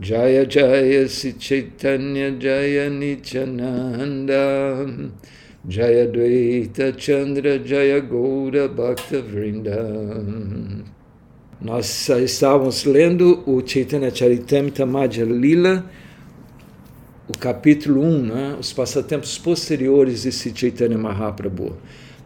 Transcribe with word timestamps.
Jaya 0.00 0.46
Jaya 0.46 1.06
Si 1.06 1.34
Chaitanya 1.38 2.30
Jaya 2.30 2.88
Nityananda 2.88 4.34
Jaya 5.68 6.06
Dvaita 6.06 6.96
Chandra 6.96 7.58
Jaya 7.58 8.00
Gaura 8.00 8.66
Bhakta 8.66 9.20
Vrinda 9.20 9.76
Nós 11.60 12.08
estávamos 12.08 12.84
lendo 12.84 13.42
o 13.46 13.60
Chaitanya 13.62 14.10
Charitamrita 14.10 14.86
Madhya 14.86 15.26
Lila, 15.26 15.84
o 17.28 17.36
capítulo 17.36 18.00
1, 18.02 18.22
né? 18.22 18.56
os 18.58 18.72
passatempos 18.72 19.36
posteriores 19.36 20.22
de 20.22 20.32
Sri 20.32 20.54
Chaitanya 20.56 20.96
Mahaprabhu. 20.96 21.76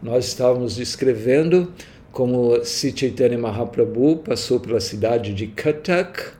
Nós 0.01 0.27
estávamos 0.27 0.77
descrevendo 0.77 1.73
como 2.13 2.63
Sri 2.63 2.93
Chaitanya 2.95 3.37
Mahaprabhu 3.37 4.19
passou 4.19 4.61
pela 4.61 4.79
cidade 4.79 5.33
de 5.33 5.47
Katak, 5.47 6.31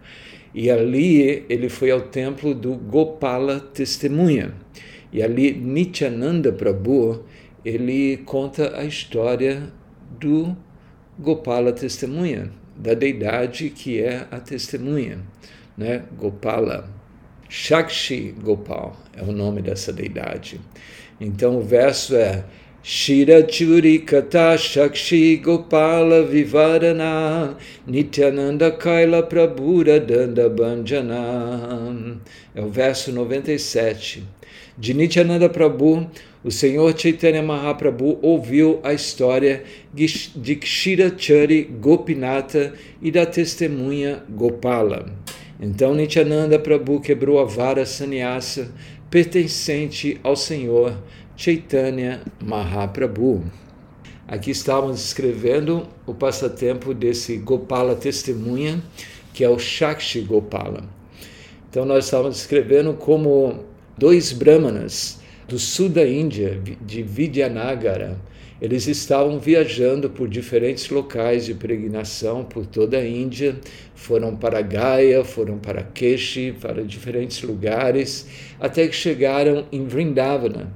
e 0.56 0.72
ali 0.72 1.46
ele 1.50 1.68
foi 1.68 1.92
ao 1.92 2.00
templo 2.00 2.56
do 2.56 2.76
Gopala 2.76 3.60
Testemunha. 3.60 4.54
E 5.12 5.22
ali 5.22 5.52
Nityananda 5.52 6.50
Prabhu, 6.54 7.26
ele 7.66 8.18
conta 8.26 8.80
a 8.80 8.86
história 8.86 9.64
do 10.18 10.56
Gopala 11.20 11.74
Testemunha, 11.74 12.52
da 12.74 12.94
deidade 12.94 13.70
que 13.70 14.02
é 14.02 14.28
a 14.32 14.40
testemunha, 14.40 15.20
né? 15.78 16.06
Gopala. 16.18 16.90
Shakshi 17.50 18.34
Gopal 18.42 18.96
é 19.14 19.22
o 19.22 19.34
nome 19.34 19.62
dessa 19.62 19.92
deidade. 19.92 20.62
Então 21.20 21.58
o 21.58 21.62
verso 21.62 22.16
é 22.16 22.46
Shira 22.88 23.42
Churi 23.42 24.06
Kata 24.06 24.56
Shakshi 24.60 25.42
Gopala 25.42 26.24
Vivarana 26.24 27.58
Nityananda 27.88 28.78
Kaila 28.78 29.28
Prabhura 29.28 30.00
Danda 30.00 30.48
Banjana. 30.48 32.16
É 32.54 32.62
o 32.62 32.70
verso 32.70 33.12
97. 33.12 34.24
De 34.78 34.94
Nityananda 34.94 35.50
Prabhu, 35.50 36.08
o 36.44 36.52
Senhor 36.52 36.96
Chaitanya 36.96 37.42
Mahaprabhu 37.42 38.20
ouviu 38.22 38.80
a 38.84 38.94
história 38.94 39.64
de 39.92 40.56
Kshira 40.56 41.12
Chari 41.18 41.64
Gopinata 41.64 42.72
e 43.02 43.10
da 43.10 43.26
testemunha 43.26 44.22
Gopala. 44.30 45.12
Então 45.60 45.96
Nityananda 45.96 46.60
Prabhu 46.60 47.02
quebrou 47.02 47.40
a 47.40 47.46
vara 47.46 47.84
sannyasa 47.84 48.72
pertencente 49.10 50.20
ao 50.22 50.36
Senhor 50.36 50.96
Chaitanya 51.38 52.22
Mahaprabhu. 52.42 53.44
Aqui 54.28 54.52
estávamos 54.52 55.04
escrevendo 55.04 55.88
o 56.06 56.14
passatempo 56.14 56.94
desse 56.94 57.38
Gopala 57.38 57.96
testemunha, 57.96 58.82
que 59.34 59.44
é 59.44 59.50
o 59.50 59.60
Shakshi 59.60 60.22
Gopala. 60.22 60.84
Então 61.70 61.86
nós 61.86 62.06
estávamos 62.06 62.38
escrevendo 62.38 62.94
como 62.94 63.66
dois 63.98 64.32
brahmanas 64.32 65.20
do 65.48 65.60
sul 65.60 65.90
da 65.90 66.08
Índia, 66.08 66.60
de 66.82 67.04
Vidyanagara, 67.04 68.18
eles 68.62 68.88
estavam 68.88 69.38
viajando 69.38 70.10
por 70.10 70.30
diferentes 70.30 70.90
locais 70.90 71.46
de 71.46 71.54
peregrinação 71.54 72.46
por 72.46 72.66
toda 72.66 72.98
a 72.98 73.06
Índia, 73.06 73.58
foram 73.94 74.36
para 74.38 74.62
Gaya, 74.62 75.26
foram 75.26 75.58
para 75.58 75.84
Keshi, 75.84 76.56
para 76.62 76.82
diferentes 76.82 77.42
lugares, 77.42 78.26
até 78.58 78.88
que 78.88 78.96
chegaram 78.96 79.66
em 79.74 79.86
Vrindavana, 79.86 80.72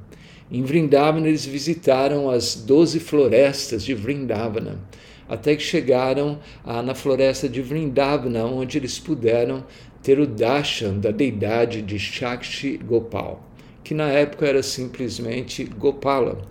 em 0.51 0.63
Vrindavana, 0.63 1.27
eles 1.27 1.45
visitaram 1.45 2.29
as 2.29 2.55
doze 2.55 2.99
florestas 2.99 3.83
de 3.83 3.93
Vrindavana, 3.93 4.79
até 5.27 5.55
que 5.55 5.61
chegaram 5.61 6.39
ah, 6.63 6.81
na 6.81 6.95
floresta 6.95 7.47
de 7.47 7.61
Vrindavana, 7.61 8.45
onde 8.45 8.79
eles 8.79 8.97
puderam 8.97 9.63
ter 10.01 10.19
o 10.19 10.25
darshan 10.25 10.97
da 10.97 11.11
deidade 11.11 11.83
de 11.83 11.99
Shakshi 11.99 12.77
Gopal, 12.77 13.47
que 13.83 13.93
na 13.93 14.09
época 14.09 14.47
era 14.47 14.63
simplesmente 14.63 15.65
Gopala. 15.65 16.41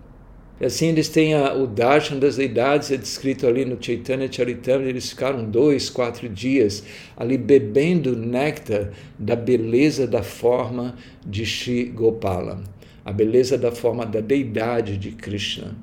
E 0.61 0.67
assim 0.67 0.89
eles 0.89 1.09
têm 1.09 1.35
a, 1.35 1.53
o 1.55 1.67
darshan 1.67 2.21
das 2.21 2.37
deidades, 2.37 2.93
é 2.93 2.97
descrito 2.97 3.49
ali 3.49 3.65
no 3.65 3.83
Chaitanya 3.83 4.31
Charitamrita, 4.31 4.91
eles 4.91 5.11
ficaram 5.11 5.45
dois, 5.45 5.91
quatro 5.91 6.28
dias 6.28 6.84
ali 7.17 7.37
bebendo 7.37 8.15
néctar 8.15 8.93
da 9.19 9.34
beleza 9.34 10.06
da 10.06 10.22
forma 10.22 10.95
de 11.27 11.45
Shri 11.45 11.84
Gopala 11.87 12.62
a 13.09 13.13
beleza 13.13 13.57
da 13.57 13.73
forma 13.73 14.05
da 14.05 14.21
deidade 14.21 14.99
de 14.99 15.11
Krishna. 15.13 15.75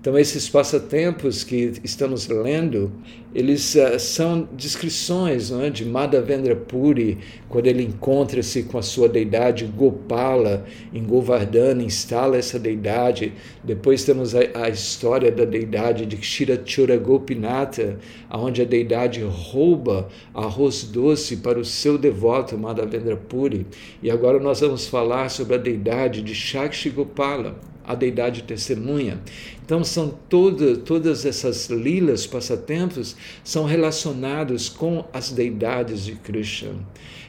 Então, 0.00 0.16
esses 0.16 0.48
passatempos 0.48 1.42
que 1.42 1.72
estamos 1.82 2.28
lendo, 2.28 2.92
eles 3.34 3.74
uh, 3.74 3.98
são 3.98 4.48
descrições 4.52 5.50
é, 5.50 5.70
de 5.70 5.84
Madhavendra 5.84 6.54
Puri, 6.54 7.18
quando 7.48 7.66
ele 7.66 7.82
encontra-se 7.82 8.62
com 8.62 8.78
a 8.78 8.82
sua 8.82 9.08
deidade 9.08 9.64
Gopala 9.64 10.64
em 10.94 11.02
Govardhana, 11.02 11.82
instala 11.82 12.36
essa 12.36 12.60
deidade. 12.60 13.32
Depois 13.64 14.04
temos 14.04 14.36
a, 14.36 14.38
a 14.54 14.68
história 14.68 15.32
da 15.32 15.44
deidade 15.44 16.06
de 16.06 16.16
Kshirachura 16.16 16.96
Gopinata, 16.96 17.98
onde 18.30 18.62
a 18.62 18.64
deidade 18.64 19.20
rouba 19.24 20.08
arroz 20.32 20.84
doce 20.84 21.38
para 21.38 21.58
o 21.58 21.64
seu 21.64 21.98
devoto 21.98 22.56
Madhavendra 22.56 23.16
Puri. 23.16 23.66
E 24.00 24.12
agora 24.12 24.38
nós 24.38 24.60
vamos 24.60 24.86
falar 24.86 25.28
sobre 25.28 25.56
a 25.56 25.58
deidade 25.58 26.22
de 26.22 26.36
Shakshi 26.36 26.88
Gopala 26.88 27.58
a 27.88 27.94
deidade 27.94 28.42
testemunha. 28.42 29.18
Então 29.64 29.82
são 29.82 30.10
toda, 30.28 30.76
todas 30.76 31.24
essas 31.24 31.70
lilas, 31.70 32.26
passatempos, 32.26 33.16
são 33.42 33.64
relacionados 33.64 34.68
com 34.68 35.06
as 35.10 35.32
deidades 35.32 36.04
de 36.04 36.12
Krishna. 36.12 36.74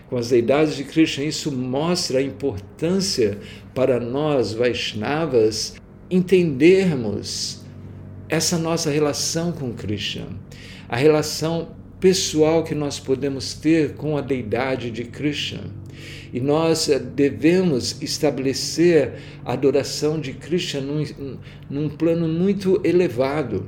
Com 0.10 0.18
as 0.18 0.30
deidades 0.30 0.76
de 0.76 0.84
Krishna, 0.84 1.24
isso 1.24 1.50
mostra 1.50 2.20
a 2.20 2.22
importância 2.22 3.40
para 3.74 4.02
nós, 4.02 4.52
Vaishnavas, 4.52 5.76
entendermos 6.12 7.64
essa 8.28 8.58
nossa 8.58 8.92
relação 8.92 9.54
com 9.54 9.72
Krishna, 9.72 10.28
a 10.90 10.98
relação 10.98 11.70
pessoal 12.02 12.66
que 12.66 12.76
nós 12.76 13.00
podemos 13.00 13.54
ter 13.54 13.94
com 13.94 14.18
a 14.18 14.22
deidade 14.22 14.92
de 14.92 15.06
Krishna. 15.06 15.79
E 16.34 16.40
nós 16.40 16.90
eh, 16.90 17.00
devemos 17.00 18.02
estabelecer 18.02 19.14
a 19.44 19.54
adoração 19.54 20.20
de 20.20 20.34
Krishna 20.34 20.82
num, 20.82 21.38
num 21.70 21.90
plano 21.90 22.28
muito 22.28 22.82
elevado. 22.84 23.66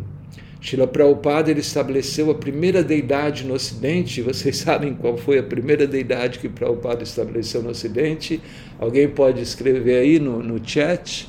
Srila 0.62 0.86
Prabhupada 0.86 1.50
ele 1.50 1.62
estabeleceu 1.62 2.30
a 2.30 2.36
primeira 2.36 2.84
deidade 2.84 3.44
no 3.44 3.56
Ocidente. 3.56 4.22
Vocês 4.24 4.58
sabem 4.58 4.94
qual 4.94 5.18
foi 5.18 5.40
a 5.40 5.44
primeira 5.44 5.88
deidade 5.88 6.38
que 6.38 6.48
Prabhupada 6.48 7.04
estabeleceu 7.04 7.64
no 7.64 7.72
Ocidente? 7.72 8.40
Alguém 8.80 9.10
pode 9.10 9.42
escrever 9.42 9.98
aí 9.98 10.20
no, 10.20 10.44
no 10.44 10.62
chat? 10.64 11.28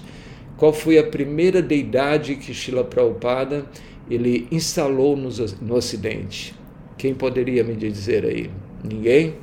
Qual 0.59 0.73
foi 0.73 0.99
a 0.99 1.05
primeira 1.05 1.63
deidade 1.63 2.37
que 2.37 2.53
Srila 2.53 2.85
Prabhupada 2.85 3.65
ele 4.09 4.47
instalou 4.53 5.17
no, 5.17 5.31
no 5.63 5.75
Ocidente? 5.75 6.55
Quem 6.99 7.15
poderia 7.15 7.65
me 7.65 7.75
dizer 7.75 8.27
aí? 8.27 8.51
Ninguém? 8.85 9.35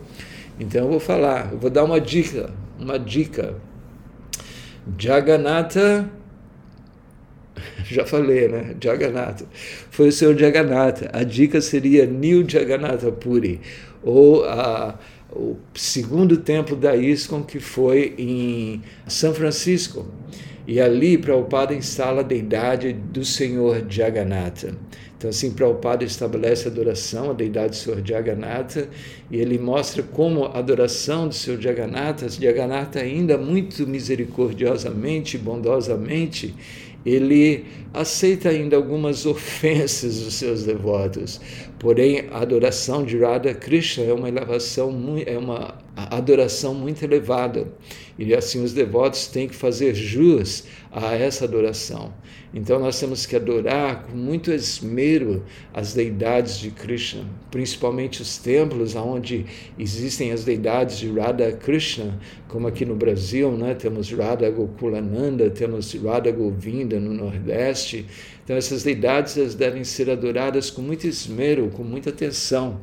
Então 0.59 0.83
eu 0.83 0.89
vou 0.89 0.99
falar, 0.99 1.53
eu 1.53 1.57
vou 1.57 1.69
dar 1.69 1.85
uma 1.85 2.01
dica, 2.01 2.51
uma 2.77 2.99
dica. 2.99 3.55
Jagannatha, 4.97 6.09
já 7.85 8.05
falei, 8.05 8.47
né? 8.47 8.75
Jagannatha. 8.81 9.45
Foi 9.89 10.09
o 10.09 10.11
senhor 10.11 10.37
Jagannatha. 10.37 11.09
A 11.13 11.23
dica 11.23 11.61
seria 11.61 12.05
New 12.05 12.47
Jagannatha 12.47 13.11
Puri, 13.11 13.61
ou 14.03 14.43
a, 14.43 14.99
o 15.31 15.57
segundo 15.73 16.37
templo 16.37 16.75
da 16.75 16.95
ISKCON 16.95 17.43
que 17.43 17.59
foi 17.59 18.13
em 18.17 18.81
São 19.07 19.33
Francisco. 19.33 20.07
E 20.67 20.79
ali 20.79 21.17
Prabhupada 21.17 21.73
instala 21.73 22.19
a 22.19 22.23
deidade 22.23 22.93
do 22.93 23.25
Senhor 23.25 23.85
Jagannatha. 23.89 24.75
Então, 25.19 25.29
assim, 25.31 25.51
Prabhupada 25.51 26.05
estabelece 26.05 26.65
a 26.65 26.71
adoração 26.71 27.31
à 27.31 27.33
deidade 27.33 27.71
do 27.71 27.75
Senhor 27.75 28.01
Jagannatha 28.05 28.87
e 29.29 29.35
ele 29.35 29.59
mostra 29.59 30.01
como 30.01 30.45
a 30.45 30.57
adoração 30.57 31.27
do 31.27 31.35
Senhor 31.35 31.59
Jagannatha, 31.59 32.29
Jagannatha 32.29 33.01
ainda 33.01 33.37
muito 33.37 33.85
misericordiosamente, 33.85 35.37
bondosamente, 35.37 36.55
ele 37.05 37.65
aceita 37.93 38.47
ainda 38.47 38.77
algumas 38.77 39.25
ofensas 39.27 40.21
dos 40.21 40.35
seus 40.35 40.63
devotos. 40.63 41.41
Porém, 41.79 42.29
a 42.31 42.39
adoração 42.39 43.03
de 43.03 43.17
Radha 43.17 43.53
Krishna 43.53 44.05
é 44.05 44.13
uma 44.13 44.29
elevação, 44.29 45.17
é 45.25 45.37
uma 45.37 45.79
adoração 45.97 46.73
muito 46.73 47.03
elevada. 47.03 47.67
E 48.17 48.33
assim 48.33 48.63
os 48.63 48.71
devotos 48.71 49.27
têm 49.27 49.49
que 49.49 49.55
fazer 49.55 49.93
jus 49.93 50.63
a 50.93 51.13
essa 51.13 51.43
adoração. 51.43 52.13
Então 52.51 52.79
nós 52.79 52.99
temos 52.99 53.27
que 53.27 53.35
adorar 53.35 54.05
com 54.05 54.17
muito 54.17 54.51
esmero 54.51 55.43
as 55.71 55.93
deidades 55.93 56.57
de 56.57 56.71
Krishna, 56.71 57.23
principalmente 57.51 58.23
os 58.23 58.37
templos 58.37 58.95
onde 58.95 59.45
existem 59.77 60.31
as 60.31 60.43
deidades 60.43 60.97
de 60.97 61.11
Radha 61.11 61.51
Krishna, 61.51 62.19
como 62.47 62.67
aqui 62.67 62.85
no 62.85 62.95
Brasil, 62.95 63.51
né? 63.51 63.75
temos 63.75 64.11
Radha 64.11 64.49
Gokulananda, 64.49 65.49
temos 65.51 65.93
Radha 65.93 66.31
Govinda 66.31 66.99
no 66.99 67.13
Nordeste. 67.13 68.07
Então 68.43 68.55
essas 68.55 68.81
deidades 68.81 69.37
elas 69.37 69.53
devem 69.53 69.83
ser 69.83 70.09
adoradas 70.09 70.71
com 70.71 70.81
muito 70.81 71.05
esmero, 71.05 71.69
com 71.69 71.83
muita 71.83 72.09
atenção. 72.09 72.81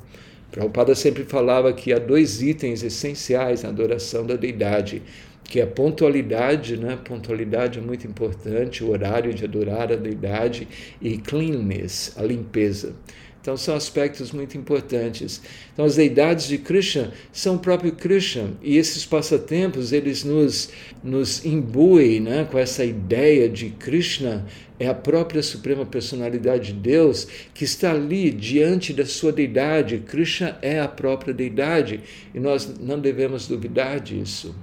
Prabhupada 0.52 0.94
sempre 0.94 1.24
falava 1.24 1.72
que 1.72 1.92
há 1.92 1.98
dois 1.98 2.40
itens 2.40 2.84
essenciais 2.84 3.64
na 3.64 3.68
adoração 3.68 4.24
da 4.24 4.36
deidade, 4.36 5.02
que 5.48 5.60
a 5.60 5.66
pontualidade, 5.66 6.76
né? 6.76 6.98
Pontualidade 7.04 7.78
é 7.78 7.82
muito 7.82 8.06
importante, 8.06 8.82
o 8.82 8.90
horário 8.90 9.32
de 9.32 9.44
adorar 9.44 9.92
a 9.92 9.96
deidade 9.96 10.66
e 11.00 11.18
cleanness, 11.18 12.12
a 12.16 12.22
limpeza. 12.22 12.94
Então 13.40 13.56
são 13.56 13.76
aspectos 13.76 14.32
muito 14.32 14.58
importantes. 14.58 15.40
Então 15.72 15.84
as 15.84 15.94
deidades 15.94 16.48
de 16.48 16.58
Krishna 16.58 17.12
são 17.32 17.54
o 17.54 17.58
próprio 17.60 17.92
Krishna 17.92 18.50
e 18.60 18.76
esses 18.76 19.06
passatempos 19.06 19.92
eles 19.92 20.24
nos 20.24 20.68
nos 21.00 21.44
imbuem, 21.44 22.18
né, 22.18 22.48
com 22.50 22.58
essa 22.58 22.84
ideia 22.84 23.48
de 23.48 23.70
Krishna 23.70 24.44
é 24.80 24.88
a 24.88 24.94
própria 24.94 25.44
suprema 25.44 25.86
personalidade 25.86 26.72
de 26.72 26.80
Deus 26.80 27.28
que 27.54 27.62
está 27.62 27.92
ali 27.92 28.32
diante 28.32 28.92
da 28.92 29.06
sua 29.06 29.30
deidade. 29.30 29.98
Krishna 29.98 30.58
é 30.60 30.80
a 30.80 30.88
própria 30.88 31.32
deidade 31.32 32.00
e 32.34 32.40
nós 32.40 32.74
não 32.80 32.98
devemos 32.98 33.46
duvidar 33.46 34.00
disso. 34.00 34.56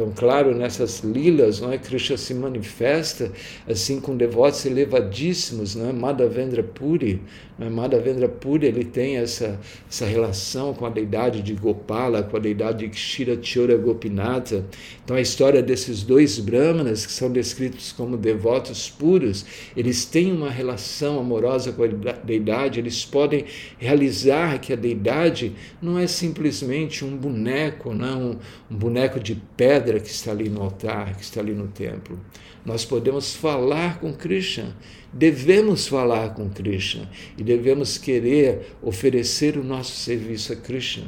Então, 0.00 0.14
claro, 0.16 0.54
nessas 0.54 1.00
lilas, 1.00 1.60
não 1.60 1.70
é? 1.70 1.76
Krishna 1.76 2.16
se 2.16 2.32
manifesta 2.32 3.30
assim 3.68 4.00
com 4.00 4.16
devotos 4.16 4.64
elevadíssimos, 4.64 5.74
não 5.74 5.90
é? 5.90 5.92
Madhavendra 5.92 6.62
Puri? 6.62 7.20
Madhavendra 7.68 8.28
Puri, 8.28 8.66
ele 8.66 8.84
tem 8.84 9.16
essa, 9.16 9.60
essa 9.86 10.06
relação 10.06 10.72
com 10.72 10.86
a 10.86 10.88
deidade 10.88 11.42
de 11.42 11.52
Gopala, 11.52 12.22
com 12.22 12.36
a 12.36 12.40
deidade 12.40 12.86
de 12.86 12.88
Kshira 12.88 13.36
Chora 13.36 13.76
Gopinata. 13.76 14.64
Então, 15.04 15.16
a 15.16 15.20
história 15.20 15.62
desses 15.62 16.02
dois 16.02 16.38
brahmanas, 16.38 17.04
que 17.04 17.12
são 17.12 17.30
descritos 17.30 17.92
como 17.92 18.16
devotos 18.16 18.88
puros, 18.88 19.44
eles 19.76 20.06
têm 20.06 20.32
uma 20.32 20.50
relação 20.50 21.18
amorosa 21.18 21.72
com 21.72 21.82
a 21.82 21.86
deidade, 22.24 22.80
eles 22.80 23.04
podem 23.04 23.44
realizar 23.78 24.58
que 24.58 24.72
a 24.72 24.76
deidade 24.76 25.52
não 25.82 25.98
é 25.98 26.06
simplesmente 26.06 27.04
um 27.04 27.16
boneco, 27.16 27.92
não 27.92 28.08
é? 28.08 28.14
um, 28.14 28.76
boneco 28.76 29.20
de 29.20 29.34
pedra 29.56 30.00
que 30.00 30.08
está 30.08 30.30
ali 30.30 30.48
no 30.48 30.62
altar, 30.62 31.16
que 31.16 31.22
está 31.22 31.40
ali 31.40 31.52
no 31.52 31.68
templo. 31.68 32.18
Nós 32.64 32.84
podemos 32.84 33.34
falar 33.34 34.00
com 34.00 34.12
Krishna, 34.12 34.76
devemos 35.12 35.88
falar 35.88 36.34
com 36.34 36.48
Krishna 36.48 37.08
e 37.36 37.42
devemos 37.42 37.98
querer 37.98 38.76
oferecer 38.82 39.56
o 39.56 39.64
nosso 39.64 39.92
serviço 39.92 40.52
a 40.52 40.56
Krishna. 40.56 41.06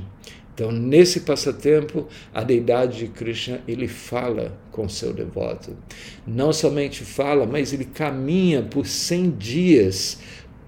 Então, 0.54 0.70
nesse 0.70 1.20
passatempo, 1.20 2.06
a 2.32 2.44
deidade 2.44 2.98
de 2.98 3.08
Krishna, 3.08 3.62
ele 3.66 3.88
fala 3.88 4.58
com 4.70 4.86
seu 4.88 5.12
devoto. 5.12 5.74
Não 6.26 6.52
somente 6.52 7.04
fala, 7.04 7.46
mas 7.46 7.72
ele 7.72 7.86
caminha 7.86 8.62
por 8.62 8.86
100 8.86 9.30
dias 9.30 10.18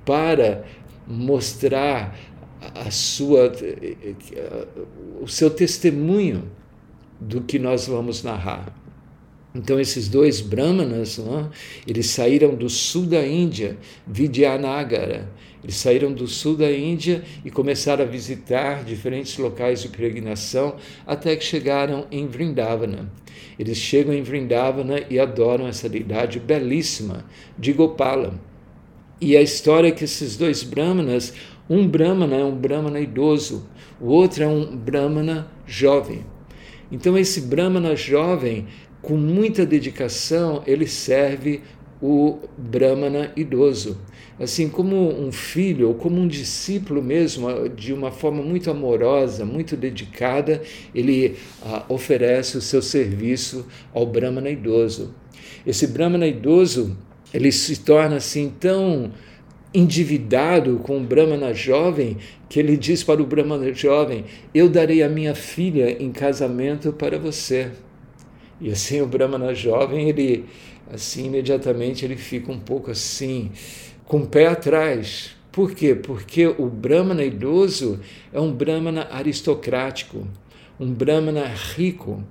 para 0.04 0.64
mostrar 1.06 2.18
a 2.74 2.90
sua, 2.90 3.52
o 5.20 5.28
seu 5.28 5.50
testemunho 5.50 6.50
do 7.20 7.42
que 7.42 7.58
nós 7.58 7.86
vamos 7.86 8.22
narrar. 8.22 8.74
Então, 9.54 9.78
esses 9.78 10.08
dois 10.08 10.40
brahmanas, 10.40 11.16
não, 11.18 11.48
eles 11.86 12.06
saíram 12.06 12.56
do 12.56 12.68
sul 12.68 13.06
da 13.06 13.24
Índia, 13.24 13.78
Vidyanagara. 14.04 15.30
Eles 15.62 15.76
saíram 15.76 16.12
do 16.12 16.26
sul 16.26 16.56
da 16.56 16.70
Índia 16.72 17.22
e 17.44 17.52
começaram 17.52 18.04
a 18.04 18.08
visitar 18.08 18.82
diferentes 18.82 19.38
locais 19.38 19.80
de 19.80 19.88
peregrinação 19.88 20.74
até 21.06 21.36
que 21.36 21.44
chegaram 21.44 22.04
em 22.10 22.26
Vrindavana. 22.26 23.12
Eles 23.56 23.78
chegam 23.78 24.12
em 24.12 24.22
Vrindavana 24.22 25.04
e 25.08 25.20
adoram 25.20 25.68
essa 25.68 25.88
deidade 25.88 26.40
belíssima 26.40 27.24
de 27.56 27.72
Gopala. 27.72 28.34
E 29.20 29.36
a 29.36 29.40
história 29.40 29.86
é 29.86 29.92
que 29.92 30.02
esses 30.02 30.36
dois 30.36 30.64
brahmanas, 30.64 31.32
um 31.70 31.86
brahmana 31.86 32.34
é 32.34 32.44
um 32.44 32.56
brahmana 32.56 32.98
idoso, 32.98 33.68
o 34.00 34.08
outro 34.08 34.42
é 34.42 34.48
um 34.48 34.76
brahmana 34.76 35.48
jovem. 35.64 36.24
Então, 36.94 37.18
esse 37.18 37.40
Brahmana 37.40 37.96
jovem, 37.96 38.66
com 39.04 39.16
muita 39.16 39.66
dedicação, 39.66 40.62
ele 40.66 40.86
serve 40.86 41.60
o 42.02 42.38
Brahmana 42.56 43.32
idoso. 43.36 43.98
Assim 44.40 44.68
como 44.68 44.96
um 44.96 45.30
filho 45.30 45.88
ou 45.88 45.94
como 45.94 46.20
um 46.20 46.26
discípulo 46.26 47.00
mesmo, 47.00 47.68
de 47.68 47.92
uma 47.92 48.10
forma 48.10 48.42
muito 48.42 48.68
amorosa, 48.70 49.44
muito 49.44 49.76
dedicada, 49.76 50.60
ele 50.92 51.36
ah, 51.62 51.84
oferece 51.88 52.56
o 52.56 52.60
seu 52.60 52.82
serviço 52.82 53.66
ao 53.92 54.04
Brahmana 54.04 54.50
idoso. 54.50 55.14
Esse 55.64 55.86
Brahmana 55.86 56.26
idoso, 56.26 56.96
ele 57.32 57.52
se 57.52 57.80
torna 57.80 58.16
assim 58.16 58.52
tão 58.58 59.12
endividado 59.72 60.80
com 60.82 60.98
o 60.98 61.04
Brahmana 61.04 61.52
jovem, 61.52 62.16
que 62.48 62.58
ele 62.58 62.76
diz 62.76 63.04
para 63.04 63.22
o 63.22 63.26
Brahmana 63.26 63.72
jovem: 63.72 64.24
Eu 64.54 64.68
darei 64.68 65.02
a 65.02 65.08
minha 65.08 65.34
filha 65.34 66.02
em 66.02 66.10
casamento 66.10 66.92
para 66.92 67.18
você. 67.18 67.70
E 68.60 68.70
assim 68.70 69.00
o 69.00 69.06
Brahmana 69.06 69.54
jovem, 69.54 70.08
ele 70.08 70.44
assim 70.92 71.26
imediatamente 71.26 72.04
ele 72.04 72.16
fica 72.16 72.52
um 72.52 72.58
pouco 72.58 72.90
assim, 72.90 73.50
com 74.04 74.18
o 74.18 74.26
pé 74.26 74.46
atrás. 74.46 75.34
Por 75.50 75.72
quê? 75.72 75.94
Porque 75.94 76.46
o 76.46 76.66
Brahmana 76.66 77.24
idoso 77.24 78.00
é 78.32 78.40
um 78.40 78.52
Brahmana 78.52 79.08
aristocrático, 79.10 80.26
um 80.78 80.92
Brahmana 80.92 81.46
rico. 81.46 82.22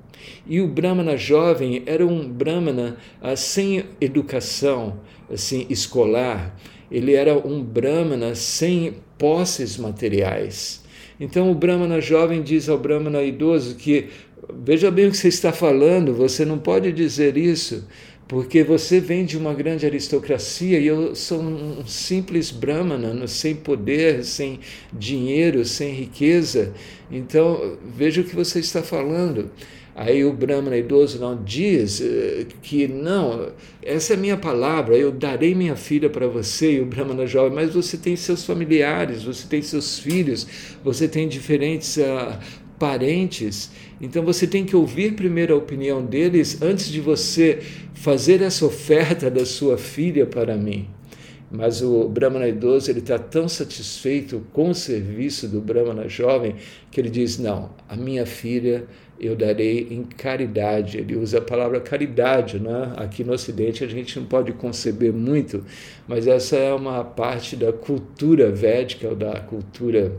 E 0.46 0.62
o 0.62 0.68
Brahmana 0.68 1.18
jovem 1.18 1.84
era 1.86 2.06
um 2.06 2.28
Brahmana 2.30 2.98
ah, 3.22 3.36
sem 3.36 3.86
educação 4.00 5.00
assim 5.32 5.66
escolar, 5.70 6.56
ele 6.92 7.14
era 7.14 7.36
um 7.36 7.64
Brahmana 7.64 8.36
sem 8.36 8.96
posses 9.18 9.78
materiais. 9.78 10.84
Então 11.20 11.52
o 11.52 11.56
Brahmana 11.56 12.02
jovem 12.02 12.42
diz 12.42 12.68
ao 12.70 12.78
Brahmana 12.78 13.24
idoso 13.24 13.76
que 13.76 14.10
veja 14.52 14.90
bem 14.90 15.08
o 15.08 15.12
que 15.12 15.18
você 15.18 15.28
está 15.28 15.52
falando, 15.52 16.14
você 16.14 16.46
não 16.46 16.58
pode 16.58 16.92
dizer 16.92 17.38
isso, 17.38 17.88
porque 18.28 18.64
você 18.64 19.00
vem 19.00 19.26
de 19.26 19.38
uma 19.38 19.54
grande 19.54 19.86
aristocracia 19.86 20.80
e 20.80 20.88
eu 20.88 21.16
sou 21.16 21.42
um 21.42 21.86
simples 21.86 22.52
Brahmana, 22.52 23.28
sem 23.28 23.56
poder, 23.56 24.24
sem 24.24 24.60
dinheiro, 24.92 25.64
sem 25.66 25.94
riqueza. 25.94 26.74
Então 27.12 27.78
veja 27.96 28.22
o 28.22 28.24
que 28.24 28.36
você 28.36 28.60
está 28.60 28.82
falando. 28.82 29.52
Aí 29.96 30.26
o 30.26 30.34
Brahmana 30.34 30.76
idoso 30.76 31.20
não 31.20 31.44
diz 31.44 32.02
eh, 32.02 32.48
que 32.64 32.88
não, 32.88 33.52
essa 33.84 34.16
é 34.16 34.18
minha 34.18 34.36
palavra, 34.36 34.98
eu 34.98 35.12
darei 35.12 35.54
minha 35.54 35.76
filha 35.76 36.10
para 36.10 36.28
você, 36.28 36.78
e 36.78 36.82
o 36.82 36.86
Brahmana 36.88 37.28
jovem, 37.28 37.54
mas 37.54 37.76
você 37.76 37.96
tem 37.96 38.16
seus 38.16 38.44
familiares, 38.44 39.22
você 39.22 39.48
tem 39.48 39.62
seus 39.62 40.00
filhos, 40.00 40.48
você 40.84 41.08
tem 41.08 41.28
diferentes 41.28 41.98
uh, 41.98 42.40
parentes, 42.84 43.72
então 44.02 44.22
você 44.24 44.46
tem 44.46 44.66
que 44.66 44.76
ouvir 44.76 45.14
primeiro 45.14 45.54
a 45.54 45.58
opinião 45.58 46.06
deles 46.06 46.62
antes 46.62 46.90
de 46.90 47.00
você 47.00 47.60
fazer 47.94 48.42
essa 48.42 48.66
oferta 48.66 49.32
da 49.32 49.46
sua 49.46 49.78
filha 49.78 50.26
para 50.26 50.58
mim. 50.58 50.90
Mas 51.50 51.82
o 51.82 52.10
Brahmana 52.10 52.46
idoso 52.46 52.92
ele 52.92 53.00
está 53.00 53.18
tão 53.18 53.48
satisfeito 53.48 54.46
com 54.52 54.72
o 54.72 54.76
serviço 54.76 55.48
do 55.48 55.62
Brahmana 55.62 56.10
jovem 56.10 56.58
que 56.92 57.00
ele 57.00 57.10
diz: 57.10 57.38
Não, 57.38 57.70
a 57.88 57.96
minha 57.96 58.26
filha 58.26 58.86
eu 59.18 59.34
darei 59.34 59.88
em 59.90 60.04
caridade. 60.04 60.98
Ele 60.98 61.16
usa 61.16 61.38
a 61.38 61.42
palavra 61.42 61.80
caridade, 61.80 62.60
né? 62.60 62.92
Aqui 62.98 63.24
no 63.24 63.32
Ocidente 63.32 63.86
a 63.86 63.88
gente 63.88 64.20
não 64.20 64.26
pode 64.26 64.52
conceber 64.52 65.14
muito, 65.14 65.64
mas 66.06 66.28
essa 66.28 66.58
é 66.58 66.74
uma 66.74 67.02
parte 67.02 67.56
da 67.56 67.72
cultura 67.72 68.52
védica 68.52 69.08
ou 69.08 69.16
da 69.16 69.40
cultura 69.40 70.12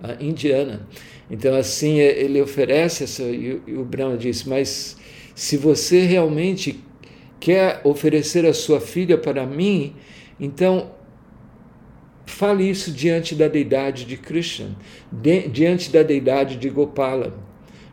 uh, 0.00 0.22
indiana. 0.22 0.86
Então, 1.30 1.56
assim, 1.56 1.98
ele 1.98 2.40
oferece 2.40 3.04
essa, 3.04 3.22
e, 3.22 3.60
o 3.68 3.84
Brahma 3.84 4.16
diz: 4.16 4.44
Mas 4.44 4.96
se 5.34 5.56
você 5.56 6.06
realmente 6.06 6.80
quer 7.40 7.80
oferecer 7.84 8.46
a 8.46 8.54
sua 8.54 8.80
filha 8.80 9.18
para 9.18 9.44
mim, 9.44 9.94
então 10.38 10.90
fale 12.24 12.68
isso 12.68 12.90
diante 12.90 13.34
da 13.34 13.48
deidade 13.48 14.04
de 14.04 14.16
Krishna, 14.16 14.76
diante 15.50 15.90
da 15.90 16.02
deidade 16.02 16.56
de 16.56 16.68
Gopala. 16.68 17.46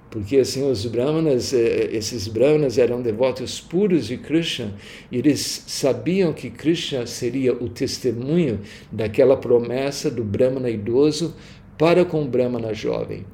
Porque 0.09 0.37
assim 0.37 0.69
os 0.69 0.85
brahmanas, 0.85 1.53
eh, 1.53 1.89
esses 1.91 2.27
brahmanas 2.27 2.77
eram 2.77 3.01
devotos 3.01 3.59
puros 3.59 4.05
de 4.05 4.15
Krishna 4.15 4.71
e 5.11 5.17
eles 5.17 5.63
sabiam 5.65 6.31
que 6.31 6.51
Krishna 6.51 7.07
seria 7.07 7.51
o 7.51 7.67
testemunho 7.67 8.59
daquela 8.91 9.35
promessa 9.35 10.11
do 10.11 10.23
brahmana 10.23 10.69
idoso 10.69 11.35
para 11.83 12.05
com 12.05 12.23
o 12.23 12.25
brahmana 12.25 12.73
jovem. 12.73 13.25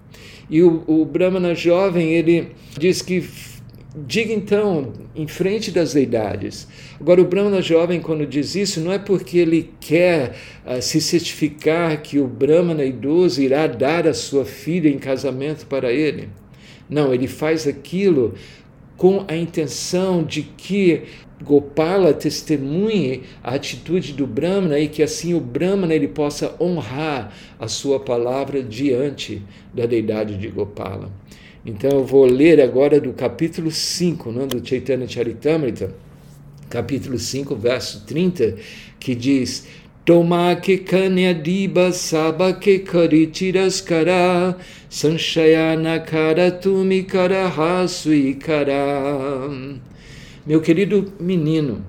E 0.50 0.64
o, 0.64 0.84
o 0.88 1.06
brahmana 1.06 1.54
jovem 1.54 2.14
ele 2.14 2.48
diz 2.76 3.00
que 3.00 3.24
diga 3.96 4.34
então 4.34 4.92
em 5.16 5.28
frente 5.28 5.70
das 5.70 5.94
deidades. 5.94 6.68
Agora, 7.00 7.22
o 7.22 7.26
Brahmana 7.26 7.62
jovem, 7.62 8.02
quando 8.02 8.26
diz 8.26 8.56
isso, 8.56 8.80
não 8.80 8.92
é 8.92 8.98
porque 8.98 9.38
ele 9.38 9.72
quer 9.80 10.36
uh, 10.66 10.82
se 10.82 11.00
certificar 11.00 12.02
que 12.02 12.18
o 12.18 12.28
Brahmana 12.28 12.84
idoso 12.84 13.40
irá 13.40 13.68
dar 13.68 14.08
a 14.08 14.14
sua 14.16 14.46
filha 14.46 14.90
em 14.90 14.98
casamento 14.98 15.68
para 15.68 15.92
ele. 15.92 16.30
Não, 16.90 17.14
ele 17.14 17.28
faz 17.28 17.68
aquilo 17.68 18.34
com 18.98 19.26
a 19.28 19.36
intenção 19.36 20.24
de 20.24 20.42
que 20.42 21.04
Gopala 21.42 22.14
testemunhe 22.14 23.24
a 23.44 23.56
atitude 23.56 24.14
do 24.14 24.28
Brahmana 24.28 24.78
e 24.80 24.88
que 24.88 25.02
assim 25.02 25.34
o 25.34 25.40
Brahmana 25.40 25.94
ele 25.94 26.08
possa 26.08 26.56
honrar 26.60 27.34
a 27.58 27.68
sua 27.68 28.00
palavra 28.00 28.62
diante 28.62 29.42
da 29.74 29.86
deidade 29.86 30.38
de 30.38 30.48
Gopala. 30.50 31.10
Então 31.66 31.92
eu 31.92 32.06
vou 32.06 32.26
ler 32.26 32.62
agora 32.62 33.00
do 33.00 33.14
capítulo 33.14 33.72
5 33.72 34.32
né, 34.32 34.46
do 34.46 34.66
Chaitanya 34.66 35.08
Charitamrita, 35.08 35.94
capítulo 36.70 37.18
5, 37.18 37.56
verso 37.56 38.06
30, 38.06 38.56
que 39.00 39.16
diz 39.16 39.68
Toma 40.06 40.56
que 40.56 40.80
kanya 40.80 41.34
diba 41.36 41.92
saba 41.94 42.54
que 42.54 42.80
kara 42.80 44.56
sanshayana 44.90 46.00
kara 46.00 46.50
tumi 46.50 47.04
kara 47.04 47.48
hasui 47.48 48.34
kara. 48.34 49.50
Meu 50.50 50.62
querido 50.62 51.14
menino, 51.20 51.86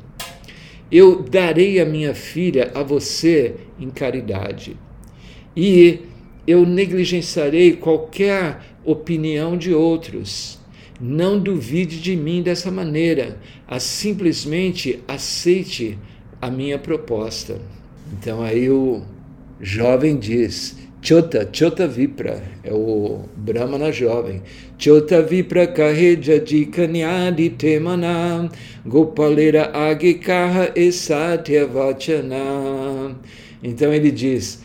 eu 0.92 1.22
darei 1.22 1.80
a 1.80 1.86
minha 1.86 2.14
filha 2.14 2.70
a 2.74 2.82
você 2.82 3.54
em 3.80 3.88
caridade 3.88 4.76
e 5.56 6.00
eu 6.46 6.66
negligenciarei 6.66 7.72
qualquer 7.72 8.60
opinião 8.84 9.56
de 9.56 9.72
outros. 9.72 10.58
Não 11.00 11.40
duvide 11.40 12.02
de 12.02 12.14
mim 12.14 12.42
dessa 12.42 12.70
maneira, 12.70 13.40
simplesmente 13.78 15.02
aceite 15.08 15.98
a 16.38 16.50
minha 16.50 16.78
proposta. 16.78 17.62
Então 18.12 18.42
aí 18.42 18.68
o 18.68 19.00
jovem 19.58 20.18
diz: 20.18 20.76
Chota, 21.02 21.48
Chota 21.50 21.88
Vipra, 21.88 22.42
é 22.62 22.72
o 22.72 23.20
Brahmana 23.34 23.90
jovem. 23.90 24.42
Chota 24.78 25.22
Vipra 25.22 25.66
Kaheja 25.66 26.38
de 26.38 26.66
Kanyadi 26.66 27.48
Temana, 27.50 28.50
Gopalera 28.84 29.70
Agikaha 29.72 30.70
Esatya 30.76 31.66
Vachana. 31.66 33.16
Então 33.62 33.94
ele 33.94 34.10
diz, 34.10 34.62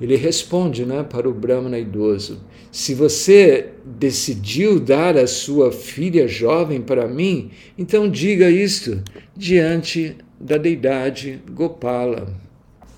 ele 0.00 0.14
responde 0.16 0.86
né, 0.86 1.02
para 1.02 1.28
o 1.28 1.34
Brahmana 1.34 1.78
idoso: 1.78 2.40
se 2.70 2.94
você 2.94 3.70
decidiu 3.84 4.78
dar 4.78 5.16
a 5.16 5.26
sua 5.26 5.72
filha 5.72 6.28
jovem 6.28 6.80
para 6.80 7.08
mim, 7.08 7.50
então 7.76 8.08
diga 8.08 8.48
isto 8.48 9.02
diante 9.36 10.16
da 10.40 10.56
deidade 10.56 11.40
Gopala. 11.50 12.45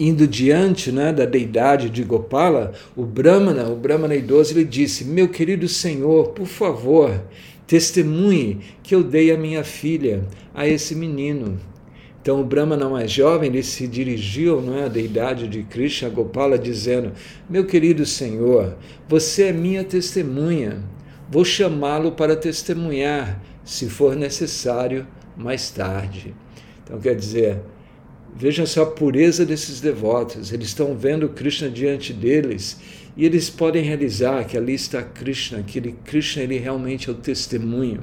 Indo 0.00 0.28
diante 0.28 0.92
né, 0.92 1.12
da 1.12 1.24
deidade 1.24 1.90
de 1.90 2.04
Gopala, 2.04 2.72
o 2.94 3.04
Brahmana, 3.04 3.68
o 3.68 3.74
Brahmana 3.74 4.14
idoso, 4.14 4.52
ele 4.52 4.64
disse: 4.64 5.04
Meu 5.04 5.28
querido 5.28 5.66
Senhor, 5.68 6.28
por 6.28 6.46
favor, 6.46 7.20
testemunhe 7.66 8.60
que 8.82 8.94
eu 8.94 9.02
dei 9.02 9.32
a 9.32 9.36
minha 9.36 9.64
filha 9.64 10.24
a 10.54 10.66
esse 10.68 10.94
menino. 10.94 11.58
Então 12.20 12.40
o 12.40 12.44
Brahmana 12.44 12.88
mais 12.88 13.10
jovem 13.10 13.48
ele 13.48 13.62
se 13.62 13.88
dirigiu 13.88 14.60
não 14.60 14.76
é, 14.76 14.84
à 14.84 14.88
deidade 14.88 15.48
de 15.48 15.62
Krishna 15.62 16.08
Gopala 16.08 16.58
dizendo: 16.58 17.12
Meu 17.48 17.64
querido 17.64 18.04
Senhor, 18.04 18.76
você 19.08 19.44
é 19.44 19.52
minha 19.52 19.82
testemunha. 19.82 20.82
Vou 21.30 21.44
chamá-lo 21.44 22.12
para 22.12 22.36
testemunhar, 22.36 23.42
se 23.64 23.88
for 23.88 24.16
necessário, 24.16 25.06
mais 25.36 25.70
tarde. 25.70 26.34
Então, 26.82 26.98
quer 26.98 27.14
dizer, 27.14 27.60
vejam 28.36 28.66
só 28.66 28.82
a 28.82 28.86
pureza 28.86 29.44
desses 29.44 29.80
devotos. 29.80 30.52
Eles 30.52 30.68
estão 30.68 30.96
vendo 30.96 31.28
Krishna 31.28 31.68
diante 31.68 32.12
deles 32.12 32.78
e 33.16 33.24
eles 33.24 33.50
podem 33.50 33.82
realizar 33.82 34.44
que 34.44 34.56
ali 34.56 34.74
está 34.74 35.02
Krishna, 35.02 35.62
que 35.62 35.78
ele, 35.78 35.96
Krishna 36.04 36.42
ele 36.42 36.58
realmente 36.58 37.08
é 37.08 37.12
o 37.12 37.16
testemunho. 37.16 38.02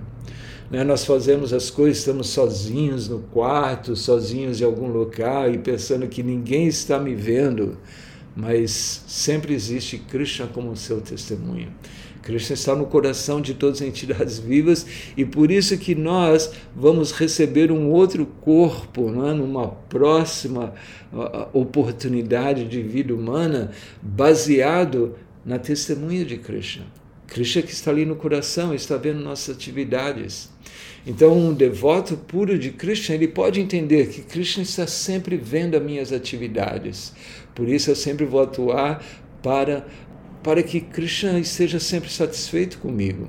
Né? 0.70 0.84
Nós 0.84 1.06
fazemos 1.06 1.54
as 1.54 1.70
coisas, 1.70 2.00
estamos 2.00 2.28
sozinhos 2.28 3.08
no 3.08 3.20
quarto, 3.20 3.96
sozinhos 3.96 4.60
em 4.60 4.66
algum 4.66 4.88
local 4.88 5.52
e 5.52 5.58
pensando 5.58 6.08
que 6.08 6.22
ninguém 6.22 6.68
está 6.68 7.00
me 7.00 7.16
vendo, 7.16 7.78
mas 8.36 9.04
sempre 9.08 9.54
existe 9.54 9.98
Krishna 9.98 10.48
como 10.48 10.76
seu 10.76 11.00
testemunho. 11.00 11.72
Krishna 12.26 12.56
está 12.56 12.76
no 12.76 12.88
coração 12.88 13.40
de 13.40 13.54
todas 13.54 13.84
as 13.84 13.88
entidades 13.88 14.40
vivas 14.40 14.84
e 15.16 15.24
por 15.24 15.52
isso 15.52 15.78
que 15.78 15.94
nós 15.94 16.52
vamos 16.76 17.12
receber 17.12 17.72
um 17.72 17.92
outro 17.92 18.26
corpo 18.26 19.10
é? 19.24 19.34
numa 19.34 19.68
próxima 19.68 20.74
oportunidade 21.54 22.66
de 22.66 22.82
vida 22.82 23.14
humana 23.14 23.70
baseado 24.02 25.16
na 25.46 25.60
testemunha 25.60 26.26
de 26.26 26.38
Krishna. 26.38 26.86
Krishna 27.28 27.62
que 27.62 27.72
está 27.72 27.92
ali 27.92 28.06
no 28.06 28.16
coração, 28.16 28.74
está 28.74 28.98
vendo 28.98 29.20
nossas 29.20 29.56
atividades. 29.56 30.50
Então, 31.06 31.38
um 31.38 31.54
devoto 31.54 32.18
puro 32.18 32.58
de 32.58 32.72
Krishna, 32.72 33.14
ele 33.14 33.28
pode 33.28 33.62
entender 33.62 34.08
que 34.08 34.24
Krishna 34.24 34.64
está 34.64 34.88
sempre 34.88 35.38
vendo 35.38 35.78
as 35.78 35.84
minhas 35.84 36.12
atividades. 36.12 37.14
Por 37.54 37.70
isso 37.70 37.92
eu 37.92 37.96
sempre 37.96 38.26
vou 38.26 38.42
atuar 38.42 39.04
para 39.46 39.86
para 40.46 40.62
que 40.62 40.80
Krishna 40.80 41.40
esteja 41.40 41.80
sempre 41.80 42.08
satisfeito 42.08 42.78
comigo. 42.78 43.28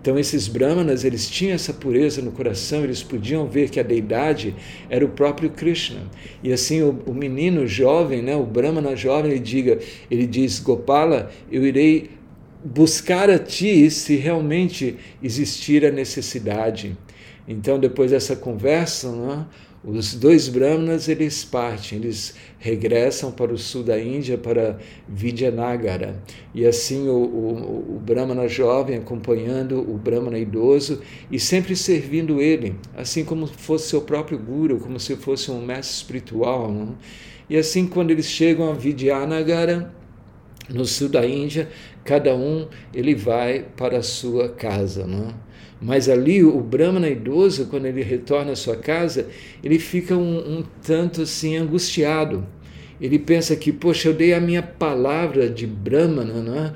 Então 0.00 0.18
esses 0.18 0.48
brahmanas, 0.48 1.04
eles 1.04 1.30
tinham 1.30 1.54
essa 1.54 1.72
pureza 1.72 2.20
no 2.20 2.32
coração, 2.32 2.82
eles 2.82 3.00
podiam 3.00 3.46
ver 3.46 3.70
que 3.70 3.78
a 3.78 3.82
deidade 3.84 4.56
era 4.90 5.04
o 5.04 5.08
próprio 5.08 5.50
Krishna. 5.50 6.00
E 6.42 6.52
assim 6.52 6.82
o, 6.82 7.00
o 7.06 7.14
menino 7.14 7.64
jovem, 7.64 8.22
né, 8.22 8.34
o 8.34 8.42
brahmana 8.42 8.96
jovem, 8.96 9.30
ele 9.30 9.40
diga, 9.40 9.78
ele 10.10 10.26
diz, 10.26 10.58
Gopala, 10.58 11.30
eu 11.48 11.64
irei 11.64 12.10
buscar 12.64 13.30
a 13.30 13.38
ti 13.38 13.88
se 13.88 14.16
realmente 14.16 14.96
existir 15.22 15.86
a 15.86 15.92
necessidade. 15.92 16.96
Então 17.48 17.78
depois 17.78 18.10
dessa 18.10 18.36
conversa, 18.36 19.10
né, 19.10 19.46
os 19.82 20.14
dois 20.14 20.48
brahmanas 20.48 21.08
eles 21.08 21.44
partem, 21.44 21.98
eles 21.98 22.34
regressam 22.58 23.32
para 23.32 23.54
o 23.54 23.56
sul 23.56 23.82
da 23.82 23.98
Índia, 23.98 24.36
para 24.36 24.78
Vijayanagara. 25.08 26.22
E 26.54 26.66
assim 26.66 27.08
o, 27.08 27.16
o, 27.16 27.96
o 27.96 28.00
brahmana 28.00 28.46
jovem 28.46 28.98
acompanhando 28.98 29.78
o 29.80 29.96
brahmana 29.96 30.38
idoso 30.38 31.00
e 31.30 31.40
sempre 31.40 31.74
servindo 31.74 32.38
ele, 32.38 32.76
assim 32.94 33.24
como 33.24 33.46
fosse 33.46 33.88
seu 33.88 34.02
próprio 34.02 34.38
guru, 34.38 34.78
como 34.78 35.00
se 35.00 35.16
fosse 35.16 35.50
um 35.50 35.64
mestre 35.64 35.96
espiritual. 35.96 36.70
Não? 36.70 36.98
E 37.48 37.56
assim 37.56 37.86
quando 37.86 38.10
eles 38.10 38.26
chegam 38.26 38.70
a 38.70 38.74
Vijayanagara, 38.74 39.94
no 40.68 40.84
sul 40.84 41.08
da 41.08 41.26
Índia, 41.26 41.68
cada 42.04 42.34
um 42.34 42.68
ele 42.92 43.14
vai 43.14 43.64
para 43.76 43.98
a 43.98 44.02
sua 44.02 44.50
casa. 44.50 45.06
Não? 45.06 45.32
Mas 45.80 46.08
ali 46.08 46.42
o 46.42 46.60
Brahmana 46.60 47.08
idoso, 47.08 47.66
quando 47.66 47.86
ele 47.86 48.02
retorna 48.02 48.52
à 48.52 48.56
sua 48.56 48.76
casa, 48.76 49.28
ele 49.62 49.78
fica 49.78 50.16
um, 50.16 50.58
um 50.58 50.64
tanto 50.82 51.22
assim 51.22 51.56
angustiado. 51.56 52.44
Ele 53.00 53.18
pensa 53.18 53.54
que, 53.54 53.72
poxa, 53.72 54.08
eu 54.08 54.14
dei 54.14 54.34
a 54.34 54.40
minha 54.40 54.62
palavra 54.62 55.48
de 55.48 55.66
Brahmana, 55.66 56.42
não 56.42 56.58
é? 56.58 56.72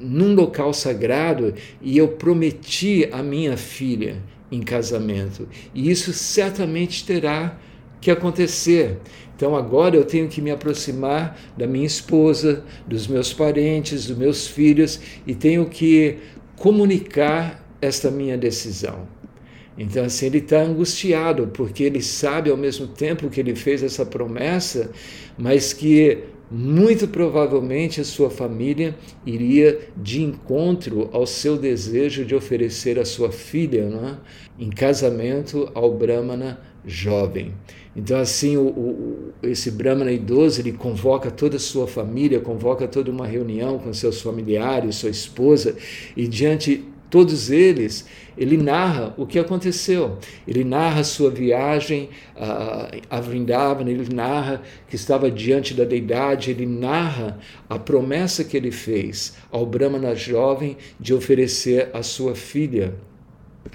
num 0.00 0.34
local 0.34 0.72
sagrado 0.72 1.54
e 1.80 1.98
eu 1.98 2.08
prometi 2.08 3.08
a 3.10 3.22
minha 3.22 3.56
filha 3.56 4.22
em 4.50 4.60
casamento. 4.60 5.48
E 5.74 5.90
isso 5.90 6.12
certamente 6.12 7.04
terá 7.04 7.58
que 8.00 8.10
acontecer. 8.10 8.98
Então 9.34 9.56
agora 9.56 9.96
eu 9.96 10.04
tenho 10.04 10.28
que 10.28 10.40
me 10.40 10.50
aproximar 10.50 11.38
da 11.56 11.66
minha 11.66 11.86
esposa, 11.86 12.64
dos 12.86 13.06
meus 13.06 13.32
parentes, 13.32 14.06
dos 14.06 14.16
meus 14.16 14.46
filhos 14.46 15.00
e 15.26 15.34
tenho 15.34 15.66
que 15.66 16.18
comunicar 16.56 17.61
esta 17.82 18.10
minha 18.10 18.38
decisão. 18.38 19.06
Então, 19.76 20.04
assim, 20.04 20.26
ele 20.26 20.38
está 20.38 20.62
angustiado, 20.62 21.48
porque 21.48 21.82
ele 21.82 22.02
sabe 22.02 22.50
ao 22.50 22.56
mesmo 22.56 22.86
tempo 22.86 23.28
que 23.28 23.40
ele 23.40 23.54
fez 23.54 23.82
essa 23.82 24.06
promessa, 24.06 24.90
mas 25.36 25.72
que 25.72 26.18
muito 26.50 27.08
provavelmente 27.08 27.98
a 27.98 28.04
sua 28.04 28.28
família 28.28 28.94
iria 29.24 29.88
de 29.96 30.22
encontro 30.22 31.08
ao 31.10 31.26
seu 31.26 31.56
desejo 31.56 32.26
de 32.26 32.34
oferecer 32.34 32.98
a 32.98 33.06
sua 33.06 33.32
filha 33.32 33.80
é? 33.80 34.62
em 34.62 34.68
casamento 34.68 35.70
ao 35.74 35.94
Brahmana 35.96 36.60
jovem. 36.84 37.54
Então, 37.96 38.18
assim, 38.18 38.58
o, 38.58 38.66
o, 38.66 39.32
esse 39.42 39.70
Brahmana 39.70 40.12
idoso 40.12 40.60
ele 40.60 40.72
convoca 40.72 41.30
toda 41.30 41.56
a 41.56 41.60
sua 41.60 41.86
família, 41.86 42.40
convoca 42.40 42.86
toda 42.86 43.10
uma 43.10 43.26
reunião 43.26 43.78
com 43.78 43.92
seus 43.94 44.20
familiares, 44.20 44.96
sua 44.96 45.10
esposa, 45.10 45.76
e 46.14 46.28
diante 46.28 46.84
todos 47.12 47.50
eles, 47.50 48.06
ele 48.38 48.56
narra 48.56 49.12
o 49.18 49.26
que 49.26 49.38
aconteceu. 49.38 50.16
Ele 50.48 50.64
narra 50.64 51.04
sua 51.04 51.30
viagem 51.30 52.08
a 53.10 53.20
Vrindavan, 53.20 53.86
ele 53.86 54.12
narra 54.12 54.62
que 54.88 54.96
estava 54.96 55.30
diante 55.30 55.74
da 55.74 55.84
deidade, 55.84 56.50
ele 56.50 56.64
narra 56.64 57.38
a 57.68 57.78
promessa 57.78 58.42
que 58.42 58.56
ele 58.56 58.70
fez 58.70 59.36
ao 59.50 59.66
Brahmana 59.66 60.14
jovem 60.14 60.78
de 60.98 61.12
oferecer 61.12 61.90
a 61.92 62.02
sua 62.02 62.34
filha 62.34 62.94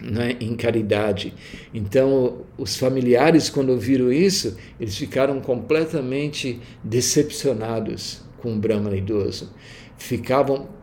né, 0.02 0.36
em 0.42 0.56
caridade. 0.56 1.32
Então, 1.72 2.38
os 2.58 2.76
familiares, 2.76 3.52
quando 3.52 3.70
ouviram 3.70 4.12
isso, 4.12 4.58
eles 4.80 4.98
ficaram 4.98 5.40
completamente 5.40 6.60
decepcionados 6.84 8.24
com 8.40 8.56
o 8.56 8.58
Brahmana 8.58 8.96
idoso. 8.96 9.54
Ficavam 9.96 10.77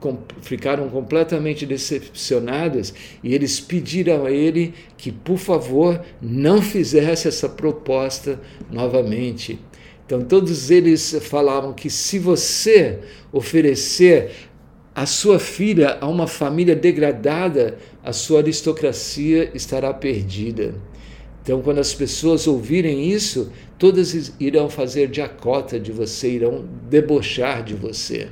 com, 0.00 0.18
ficaram 0.42 0.88
completamente 0.88 1.66
decepcionados 1.66 2.94
e 3.22 3.34
eles 3.34 3.60
pediram 3.60 4.24
a 4.26 4.30
ele 4.30 4.74
que, 4.96 5.10
por 5.10 5.38
favor, 5.38 6.00
não 6.20 6.62
fizesse 6.62 7.28
essa 7.28 7.48
proposta 7.48 8.40
novamente. 8.70 9.58
Então, 10.06 10.22
todos 10.22 10.70
eles 10.70 11.18
falavam 11.22 11.72
que 11.72 11.90
se 11.90 12.18
você 12.18 13.00
oferecer 13.30 14.30
a 14.94 15.06
sua 15.06 15.38
filha 15.38 15.98
a 16.00 16.08
uma 16.08 16.26
família 16.26 16.74
degradada, 16.74 17.78
a 18.02 18.12
sua 18.12 18.40
aristocracia 18.40 19.50
estará 19.54 19.92
perdida. 19.92 20.74
Então, 21.42 21.62
quando 21.62 21.78
as 21.78 21.94
pessoas 21.94 22.46
ouvirem 22.46 23.10
isso, 23.10 23.52
todas 23.78 24.32
irão 24.40 24.68
fazer 24.68 25.08
de 25.08 25.20
acota 25.20 25.78
de 25.78 25.92
você, 25.92 26.30
irão 26.30 26.66
debochar 26.90 27.62
de 27.62 27.74
você. 27.74 28.28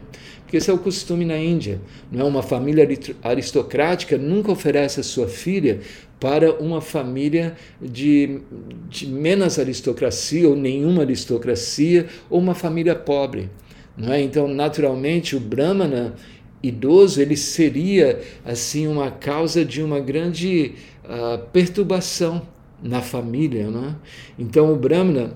Porque 0.47 0.59
esse 0.59 0.71
é 0.71 0.73
o 0.73 0.79
costume 0.79 1.25
na 1.25 1.37
Índia. 1.37 1.81
Não 2.11 2.27
é 2.27 2.29
uma 2.29 2.43
família 2.43 2.89
aristocrática 3.21 4.17
nunca 4.17 4.53
oferece 4.53 5.01
a 5.01 5.03
sua 5.03 5.27
filha 5.27 5.81
para 6.21 6.55
uma 6.63 6.81
família 6.81 7.57
de, 7.83 8.39
de 8.89 9.09
menos 9.09 9.59
aristocracia 9.59 10.49
ou 10.49 10.55
nenhuma 10.55 11.03
aristocracia 11.03 12.07
ou 12.31 12.39
uma 12.39 12.55
família 12.55 12.95
pobre. 12.95 13.51
Não 13.97 14.13
é? 14.13 14.21
Então, 14.21 14.47
naturalmente, 14.47 15.35
o 15.35 15.41
Brahmana 15.41 16.15
idoso 16.63 17.21
ele 17.21 17.37
seria 17.37 18.21
assim 18.45 18.87
uma 18.87 19.11
causa 19.11 19.65
de 19.65 19.83
uma 19.83 19.99
grande 19.99 20.75
uh, 21.05 21.45
perturbação 21.53 22.47
na 22.81 23.03
família, 23.03 23.69
não 23.69 23.87
é? 23.87 23.95
Então 24.39 24.73
o 24.73 24.77
Brahmana 24.77 25.35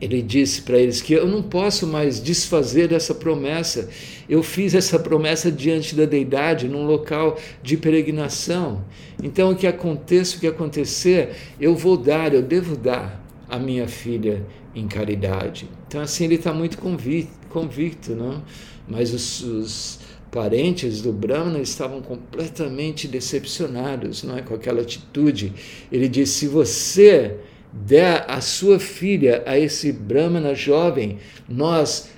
ele 0.00 0.22
disse 0.22 0.62
para 0.62 0.78
eles 0.78 1.02
que 1.02 1.12
eu 1.12 1.26
não 1.26 1.42
posso 1.42 1.86
mais 1.86 2.22
desfazer 2.22 2.88
dessa 2.88 3.14
promessa. 3.14 3.88
Eu 4.28 4.42
fiz 4.42 4.74
essa 4.74 4.98
promessa 4.98 5.50
diante 5.50 5.94
da 5.94 6.04
deidade, 6.04 6.68
num 6.68 6.86
local 6.86 7.38
de 7.62 7.76
peregrinação. 7.76 8.84
Então, 9.22 9.50
o 9.50 9.56
que 9.56 9.66
aconteça, 9.66 10.36
o 10.36 10.40
que 10.40 10.46
acontecer, 10.46 11.30
eu 11.60 11.74
vou 11.74 11.96
dar, 11.96 12.32
eu 12.32 12.42
devo 12.42 12.76
dar 12.76 13.24
a 13.48 13.58
minha 13.58 13.88
filha 13.88 14.46
em 14.74 14.86
caridade. 14.86 15.68
Então, 15.86 16.00
assim, 16.00 16.24
ele 16.24 16.36
está 16.36 16.52
muito 16.52 16.78
convicto, 16.78 17.32
convicto 17.48 18.14
não? 18.14 18.42
Mas 18.86 19.12
os, 19.12 19.42
os 19.42 20.00
parentes 20.30 21.02
do 21.02 21.12
Brahmana 21.12 21.60
estavam 21.60 22.00
completamente 22.00 23.08
decepcionados 23.08 24.22
não 24.22 24.38
é, 24.38 24.42
com 24.42 24.54
aquela 24.54 24.82
atitude. 24.82 25.52
Ele 25.90 26.08
disse: 26.08 26.40
se 26.40 26.46
você 26.46 27.36
der 27.72 28.24
a 28.28 28.40
sua 28.40 28.78
filha 28.78 29.42
a 29.46 29.58
esse 29.58 29.92
Brahmana 29.92 30.54
jovem, 30.54 31.18
nós 31.48 32.08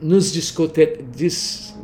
nos 0.00 0.32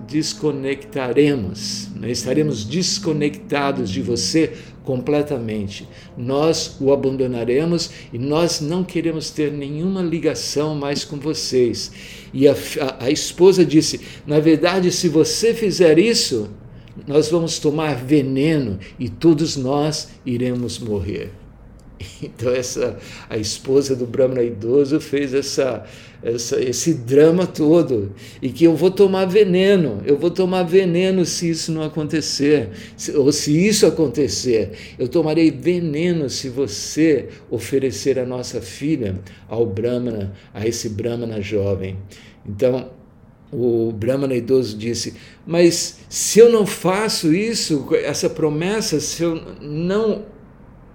desconectaremos, 0.06 1.88
né? 1.94 2.10
estaremos 2.10 2.64
desconectados 2.64 3.88
de 3.88 4.02
você 4.02 4.52
completamente. 4.84 5.88
Nós 6.18 6.76
o 6.80 6.92
abandonaremos 6.92 7.90
e 8.12 8.18
nós 8.18 8.60
não 8.60 8.82
queremos 8.84 9.30
ter 9.30 9.52
nenhuma 9.52 10.02
ligação 10.02 10.74
mais 10.74 11.04
com 11.04 11.16
vocês. 11.16 11.92
E 12.34 12.48
a, 12.48 12.52
a, 12.52 13.04
a 13.04 13.10
esposa 13.10 13.64
disse: 13.64 14.00
Na 14.26 14.40
verdade, 14.40 14.90
se 14.90 15.08
você 15.08 15.54
fizer 15.54 15.98
isso, 15.98 16.50
nós 17.06 17.28
vamos 17.28 17.58
tomar 17.58 17.94
veneno 17.94 18.78
e 18.98 19.08
todos 19.08 19.56
nós 19.56 20.08
iremos 20.26 20.78
morrer. 20.78 21.30
Então 22.22 22.52
essa 22.52 22.98
a 23.28 23.36
esposa 23.36 23.94
do 23.94 24.06
Brahmana 24.06 24.42
idoso 24.42 25.00
fez 25.00 25.34
essa, 25.34 25.84
essa, 26.22 26.60
esse 26.62 26.94
drama 26.94 27.46
todo 27.46 28.12
e 28.40 28.50
que 28.50 28.64
eu 28.64 28.74
vou 28.74 28.90
tomar 28.90 29.26
veneno, 29.26 30.02
eu 30.04 30.18
vou 30.18 30.30
tomar 30.30 30.62
veneno 30.62 31.24
se 31.24 31.50
isso 31.50 31.72
não 31.72 31.82
acontecer, 31.82 32.70
ou 33.14 33.32
se 33.32 33.66
isso 33.66 33.86
acontecer, 33.86 34.72
eu 34.98 35.08
tomarei 35.08 35.50
veneno 35.50 36.28
se 36.28 36.48
você 36.48 37.28
oferecer 37.50 38.18
a 38.18 38.26
nossa 38.26 38.60
filha 38.60 39.16
ao 39.48 39.66
Brahmana, 39.66 40.32
a 40.52 40.66
esse 40.66 40.88
Brahmana 40.88 41.40
jovem. 41.40 41.96
Então 42.46 42.90
o 43.52 43.92
Brahmana 43.92 44.34
idoso 44.34 44.76
disse: 44.76 45.14
Mas 45.46 45.98
se 46.08 46.38
eu 46.38 46.50
não 46.50 46.64
faço 46.64 47.34
isso, 47.34 47.88
essa 47.94 48.30
promessa, 48.30 49.00
se 49.00 49.22
eu 49.22 49.34
não 49.60 50.24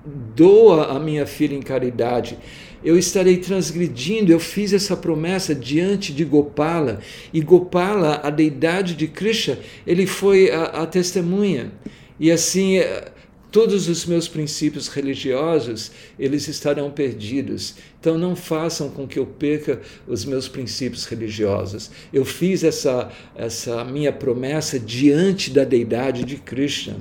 doa 0.06 0.96
a 0.96 1.00
minha 1.00 1.26
filha 1.26 1.56
em 1.56 1.62
caridade. 1.62 2.38
Eu 2.84 2.98
estarei 2.98 3.38
transgredindo, 3.38 4.32
eu 4.32 4.40
fiz 4.40 4.72
essa 4.72 4.96
promessa 4.96 5.56
diante 5.56 6.14
de 6.14 6.24
Gopala, 6.24 7.00
e 7.34 7.42
Gopala, 7.42 8.22
a 8.24 8.30
deidade 8.30 8.94
de 8.94 9.08
Krishna, 9.08 9.58
ele 9.88 10.06
foi 10.06 10.52
a, 10.52 10.66
a 10.66 10.86
testemunha. 10.86 11.72
E 12.20 12.32
assim, 12.32 12.78
eh, 12.78 13.12
todos 13.52 13.88
os 13.88 14.06
meus 14.06 14.28
princípios 14.28 14.88
religiosos, 14.88 15.92
eles 16.20 16.48
estarão 16.48 16.92
perdidos. 16.92 17.76
Então 18.00 18.18
não 18.18 18.36
façam 18.36 18.90
com 18.90 19.08
que 19.08 19.18
eu 19.18 19.26
perca 19.26 19.82
os 20.06 20.24
meus 20.24 20.48
princípios 20.48 21.06
religiosos. 21.06 21.90
Eu 22.14 22.24
fiz 22.24 22.64
essa, 22.64 23.10
essa 23.36 23.84
minha 23.84 24.12
promessa 24.12 24.78
diante 24.78 25.50
da 25.50 25.64
deidade 25.64 26.24
de 26.24 26.36
Krishna. 26.36 26.98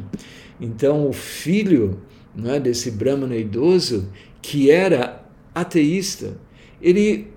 Então 0.61 1.09
o 1.09 1.13
filho 1.13 2.01
é, 2.45 2.59
desse 2.59 2.91
Brahmana 2.91 3.37
idoso, 3.37 4.09
que 4.43 4.71
era 4.71 5.25
ateísta, 5.55 6.37
ele 6.81 7.29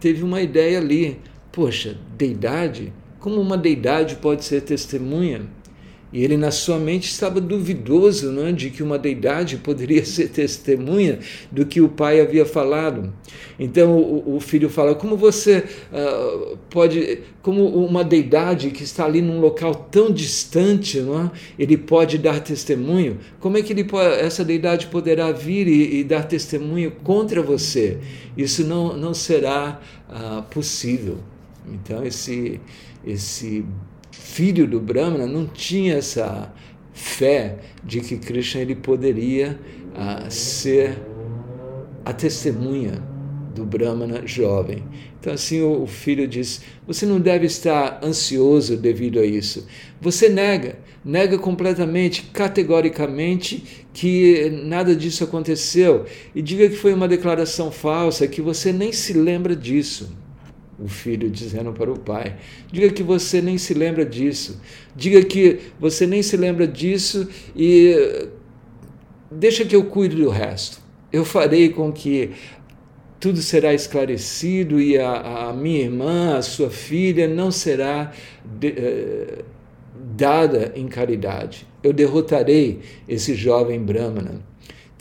teve 0.00 0.22
uma 0.22 0.40
ideia 0.40 0.78
ali: 0.78 1.18
poxa, 1.50 1.96
deidade? 2.16 2.92
Como 3.20 3.40
uma 3.40 3.56
deidade 3.56 4.16
pode 4.16 4.44
ser 4.44 4.62
testemunha? 4.62 5.46
E 6.12 6.22
ele, 6.22 6.36
na 6.36 6.50
sua 6.50 6.78
mente, 6.78 7.10
estava 7.10 7.40
duvidoso 7.40 8.30
né, 8.30 8.52
de 8.52 8.68
que 8.68 8.82
uma 8.82 8.98
deidade 8.98 9.56
poderia 9.56 10.04
ser 10.06 10.28
testemunha 10.28 11.18
do 11.50 11.64
que 11.64 11.80
o 11.80 11.88
pai 11.88 12.20
havia 12.20 12.44
falado. 12.44 13.12
Então 13.58 13.96
o, 13.96 14.36
o 14.36 14.40
filho 14.40 14.68
fala: 14.68 14.94
Como 14.94 15.16
você 15.16 15.64
uh, 15.90 16.56
pode, 16.68 17.20
como 17.40 17.66
uma 17.66 18.04
deidade 18.04 18.70
que 18.70 18.82
está 18.82 19.06
ali 19.06 19.22
num 19.22 19.40
local 19.40 19.74
tão 19.90 20.10
distante, 20.10 21.00
não 21.00 21.24
é? 21.24 21.30
ele 21.58 21.76
pode 21.76 22.18
dar 22.18 22.40
testemunho? 22.40 23.18
Como 23.40 23.56
é 23.56 23.62
que 23.62 23.72
ele, 23.72 23.86
essa 24.20 24.44
deidade 24.44 24.88
poderá 24.88 25.32
vir 25.32 25.66
e, 25.66 26.00
e 26.00 26.04
dar 26.04 26.24
testemunho 26.24 26.90
contra 27.02 27.42
você? 27.42 27.98
Isso 28.36 28.64
não, 28.64 28.96
não 28.96 29.14
será 29.14 29.80
uh, 30.10 30.42
possível. 30.42 31.18
Então, 31.66 32.04
esse, 32.04 32.60
esse 33.06 33.64
filho 34.12 34.66
do 34.66 34.78
Brahmana 34.78 35.26
não 35.26 35.46
tinha 35.46 35.94
essa 35.94 36.52
fé 36.92 37.58
de 37.82 38.00
que 38.00 38.16
Krishna 38.16 38.60
ele 38.60 38.76
poderia 38.76 39.58
uh, 39.94 40.30
ser 40.30 40.98
a 42.04 42.12
testemunha 42.12 43.02
do 43.54 43.64
Brahmana 43.64 44.26
jovem. 44.26 44.84
Então, 45.18 45.32
assim, 45.32 45.60
o, 45.62 45.82
o 45.82 45.86
filho 45.86 46.28
diz: 46.28 46.62
Você 46.86 47.06
não 47.06 47.20
deve 47.20 47.46
estar 47.46 48.00
ansioso 48.02 48.76
devido 48.76 49.18
a 49.18 49.24
isso. 49.24 49.66
Você 50.00 50.28
nega, 50.28 50.78
nega 51.04 51.38
completamente, 51.38 52.30
categoricamente, 52.32 53.86
que 53.92 54.50
nada 54.64 54.94
disso 54.94 55.24
aconteceu. 55.24 56.06
E 56.34 56.42
diga 56.42 56.68
que 56.68 56.76
foi 56.76 56.92
uma 56.92 57.08
declaração 57.08 57.70
falsa, 57.70 58.26
que 58.26 58.40
você 58.40 58.72
nem 58.72 58.92
se 58.92 59.12
lembra 59.12 59.54
disso 59.56 60.21
o 60.82 60.88
filho 60.88 61.30
dizendo 61.30 61.72
para 61.72 61.90
o 61.90 61.98
pai. 61.98 62.36
Diga 62.70 62.90
que 62.90 63.02
você 63.02 63.40
nem 63.40 63.56
se 63.56 63.72
lembra 63.72 64.04
disso. 64.04 64.60
Diga 64.96 65.24
que 65.24 65.60
você 65.78 66.06
nem 66.06 66.22
se 66.22 66.36
lembra 66.36 66.66
disso 66.66 67.28
e 67.54 68.28
deixa 69.30 69.64
que 69.64 69.76
eu 69.76 69.84
cuide 69.84 70.16
do 70.16 70.28
resto. 70.28 70.80
Eu 71.12 71.24
farei 71.24 71.68
com 71.68 71.92
que 71.92 72.30
tudo 73.20 73.40
será 73.40 73.72
esclarecido 73.72 74.80
e 74.80 74.98
a, 74.98 75.48
a 75.48 75.52
minha 75.52 75.80
irmã, 75.80 76.36
a 76.36 76.42
sua 76.42 76.70
filha, 76.70 77.28
não 77.28 77.52
será 77.52 78.12
de, 78.44 78.68
eh, 78.68 79.44
dada 80.16 80.72
em 80.74 80.88
caridade. 80.88 81.66
Eu 81.82 81.92
derrotarei 81.92 82.80
esse 83.08 83.34
jovem 83.34 83.80
Brahmana. 83.80 84.51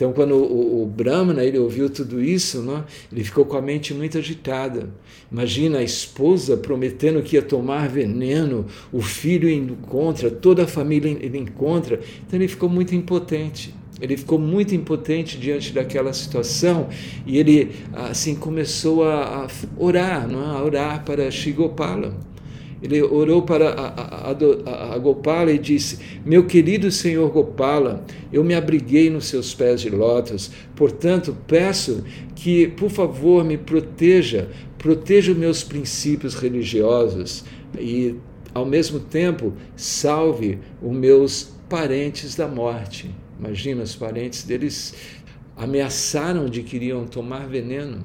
Então, 0.02 0.14
quando 0.14 0.34
o, 0.34 0.82
o 0.82 0.86
Brahmana 0.88 1.44
ele 1.44 1.60
ouviu 1.60 1.88
tudo 1.88 2.24
isso, 2.24 2.60
não, 2.64 2.84
ele 3.12 3.24
ficou 3.24 3.46
com 3.46 3.56
a 3.56 3.62
mente 3.62 3.94
muito 3.94 4.18
agitada. 4.18 4.90
Imagina 5.32 5.78
a 5.78 5.84
esposa 5.84 6.58
prometendo 6.58 7.22
que 7.22 7.36
ia 7.36 7.42
tomar 7.44 7.88
veneno, 7.88 8.66
o 8.92 9.00
filho 9.00 9.48
indo 9.48 9.76
contra, 9.76 10.32
toda 10.32 10.64
a 10.64 10.68
família 10.68 11.16
ele 11.22 11.38
encontra. 11.38 12.00
Então, 12.26 12.40
ele 12.40 12.48
ficou 12.48 12.68
muito 12.68 12.96
impotente. 12.96 13.76
Ele 14.02 14.18
ficou 14.18 14.40
muito 14.40 14.74
impotente 14.74 15.38
diante 15.38 15.72
daquela 15.72 16.12
situação 16.14 16.90
e 17.24 17.38
ele 17.38 17.70
assim 17.94 18.34
começou 18.34 19.04
a, 19.04 19.46
a 19.46 19.48
orar, 19.78 20.28
não, 20.28 20.58
a 20.58 20.64
orar 20.64 21.06
para 21.06 21.30
Shigopala 21.30 22.31
ele 22.82 23.02
orou 23.02 23.44
para 23.44 23.70
a, 23.70 24.32
a, 24.32 24.96
a, 24.96 24.98
Gopala 24.98 25.52
e 25.52 25.60
disse: 25.60 26.00
Meu 26.26 26.46
querido 26.46 26.92
Senhor 26.92 27.30
Gopala, 27.30 28.04
eu 28.34 28.44
me 28.44 28.56
abriguei 28.56 29.10
nos 29.10 29.26
seus 29.26 29.54
pés 29.54 29.82
de 29.82 29.90
lótus, 29.90 30.52
portanto, 30.76 31.38
peço 31.48 32.04
que, 32.36 32.68
por 32.68 32.90
favor, 32.90 33.44
me 33.44 33.58
proteja, 33.58 34.50
proteja 34.78 35.32
os 35.32 35.38
meus 35.38 35.64
princípios 35.64 36.34
religiosos. 36.34 37.44
E 37.80 38.16
ao 38.54 38.66
mesmo 38.66 39.00
tempo, 39.00 39.54
salve 39.76 40.58
os 40.82 40.92
meus 40.92 41.54
parentes 41.70 42.36
da 42.36 42.48
morte. 42.48 43.10
Imagina, 43.40 43.84
os 43.84 43.96
parentes 43.96 44.44
deles 44.44 44.94
ameaçaram 45.56 46.48
de 46.48 46.64
que 46.64 46.76
iriam 46.76 47.06
tomar 47.06 47.48
veneno. 47.48 48.04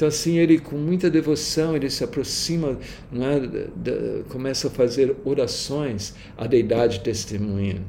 Então, 0.00 0.08
assim, 0.08 0.38
ele 0.38 0.58
com 0.58 0.76
muita 0.76 1.10
devoção, 1.10 1.76
ele 1.76 1.90
se 1.90 2.02
aproxima, 2.02 2.78
é, 3.12 4.22
começa 4.30 4.68
a 4.68 4.70
fazer 4.70 5.14
orações 5.26 6.14
à 6.38 6.46
deidade 6.46 7.00
testemunha. 7.00 7.82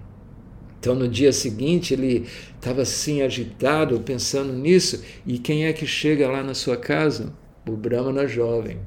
Então, 0.78 0.94
no 0.94 1.08
dia 1.08 1.32
seguinte, 1.32 1.94
ele 1.94 2.26
estava 2.54 2.82
assim 2.82 3.22
agitado, 3.22 3.98
pensando 4.02 4.52
nisso, 4.52 5.02
e 5.26 5.40
quem 5.40 5.68
é 5.68 5.72
que 5.72 5.88
chega 5.88 6.30
lá 6.30 6.44
na 6.44 6.54
sua 6.54 6.76
casa? 6.76 7.32
O 7.66 7.78
Brahmana 7.78 8.28
jovem. 8.28 8.78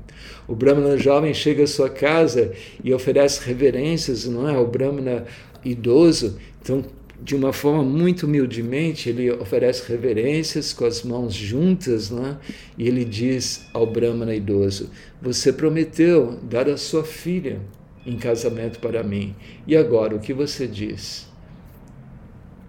O 0.46 0.54
Brahmana 0.54 0.98
jovem 0.98 1.32
chega 1.32 1.64
à 1.64 1.66
sua 1.66 1.88
casa 1.88 2.52
e 2.84 2.92
oferece 2.92 3.42
reverências, 3.42 4.26
não 4.26 4.46
é? 4.46 4.54
Ao 4.54 4.66
Brahmana 4.66 5.24
idoso. 5.64 6.38
Então, 6.60 6.84
de 7.22 7.34
uma 7.34 7.52
forma 7.52 7.82
muito 7.82 8.26
humildemente, 8.26 9.08
ele 9.08 9.30
oferece 9.30 9.90
reverências 9.90 10.72
com 10.72 10.84
as 10.84 11.02
mãos 11.02 11.32
juntas, 11.32 12.10
né? 12.10 12.38
e 12.76 12.88
ele 12.88 13.04
diz 13.04 13.66
ao 13.72 13.86
Brahmana 13.86 14.34
idoso: 14.34 14.90
Você 15.22 15.52
prometeu 15.52 16.38
dar 16.42 16.68
a 16.68 16.76
sua 16.76 17.04
filha 17.04 17.60
em 18.04 18.16
casamento 18.16 18.78
para 18.80 19.02
mim, 19.02 19.34
e 19.66 19.76
agora 19.76 20.16
o 20.16 20.20
que 20.20 20.34
você 20.34 20.66
diz? 20.66 21.32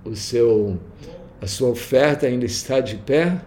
o 0.05 0.15
seu, 0.15 0.79
a 1.41 1.47
sua 1.47 1.69
oferta 1.69 2.27
ainda 2.27 2.45
está 2.45 2.79
de 2.79 2.95
pé. 2.95 3.41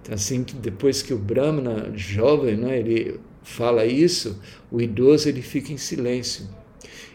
Então, 0.00 0.14
assim, 0.14 0.44
depois 0.60 1.02
que 1.02 1.12
o 1.12 1.18
Brahmana 1.18 1.92
jovem, 1.94 2.56
né, 2.56 2.78
ele 2.78 3.20
fala 3.42 3.84
isso, 3.84 4.40
o 4.70 4.80
idoso 4.80 5.28
ele 5.28 5.42
fica 5.42 5.72
em 5.72 5.76
silêncio. 5.76 6.46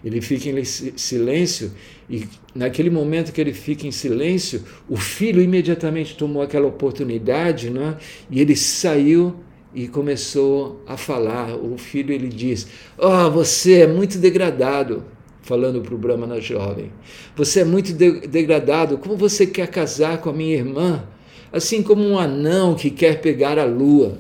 Ele 0.03 0.21
fica 0.21 0.49
em 0.49 0.63
silêncio 0.63 1.71
e 2.10 2.25
naquele 2.56 2.89
momento 2.89 3.32
que 3.32 3.41
ele 3.41 3.53
fica 3.53 3.86
em 3.86 3.91
silêncio, 3.91 4.63
o 4.88 4.95
filho 4.95 5.41
imediatamente 5.41 6.15
tomou 6.15 6.41
aquela 6.41 6.67
oportunidade, 6.67 7.69
né, 7.69 7.97
e 8.30 8.39
ele 8.39 8.56
saiu 8.56 9.36
e 9.73 9.88
começou 9.88 10.82
a 10.88 10.97
falar. 10.97 11.56
O 11.56 11.77
filho 11.77 12.13
ele 12.13 12.30
diz: 12.30 12.67
"Oh, 12.97 13.30
você 13.30 13.82
é 13.82 13.88
muito 13.88 14.17
degradado 14.17 15.03
falando 15.47 15.82
para 15.82 15.95
o 15.95 15.97
Brahmana 15.97 16.41
jovem. 16.41 16.91
Você 17.36 17.62
é 17.62 17.65
muito 17.65 17.93
de 17.93 18.27
degradado, 18.27 18.97
como 18.97 19.15
você 19.15 19.47
quer 19.47 19.67
casar 19.67 20.17
com 20.17 20.30
a 20.30 20.34
minha 20.34 20.53
irmã? 20.53 21.06
Assim 21.53 21.82
como 21.82 22.03
um 22.03 22.19
anão 22.19 22.75
que 22.75 22.89
quer 22.89 23.21
pegar 23.21 23.58
a 23.58 23.63
lua. 23.63 24.19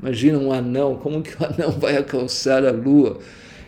Imagina 0.00 0.38
um 0.38 0.52
anão, 0.52 0.94
como 0.94 1.22
que 1.22 1.30
o 1.30 1.44
anão 1.44 1.72
vai 1.72 1.96
alcançar 1.96 2.64
a 2.64 2.70
lua? 2.70 3.18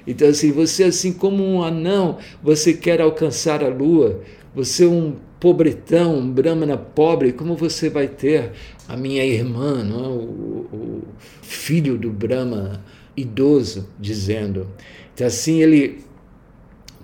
Então, 0.06 0.28
assim, 0.28 0.50
você, 0.50 0.84
assim 0.84 1.12
como 1.12 1.44
um 1.44 1.62
anão, 1.62 2.18
você 2.42 2.72
quer 2.72 3.00
alcançar 3.00 3.62
a 3.62 3.68
lua. 3.68 4.20
Você 4.54 4.84
é 4.84 4.88
um 4.88 5.16
pobretão, 5.40 6.18
um 6.18 6.30
brahmana 6.30 6.76
pobre, 6.76 7.32
como 7.32 7.56
você 7.56 7.88
vai 7.88 8.06
ter 8.06 8.52
a 8.88 8.96
minha 8.96 9.24
irmã, 9.24 9.80
é? 9.80 10.08
o, 10.08 10.66
o 10.72 11.02
filho 11.42 11.96
do 11.96 12.10
brahma 12.10 12.82
idoso, 13.16 13.88
dizendo. 13.98 14.68
Então, 15.14 15.26
assim, 15.26 15.62
ele 15.62 16.04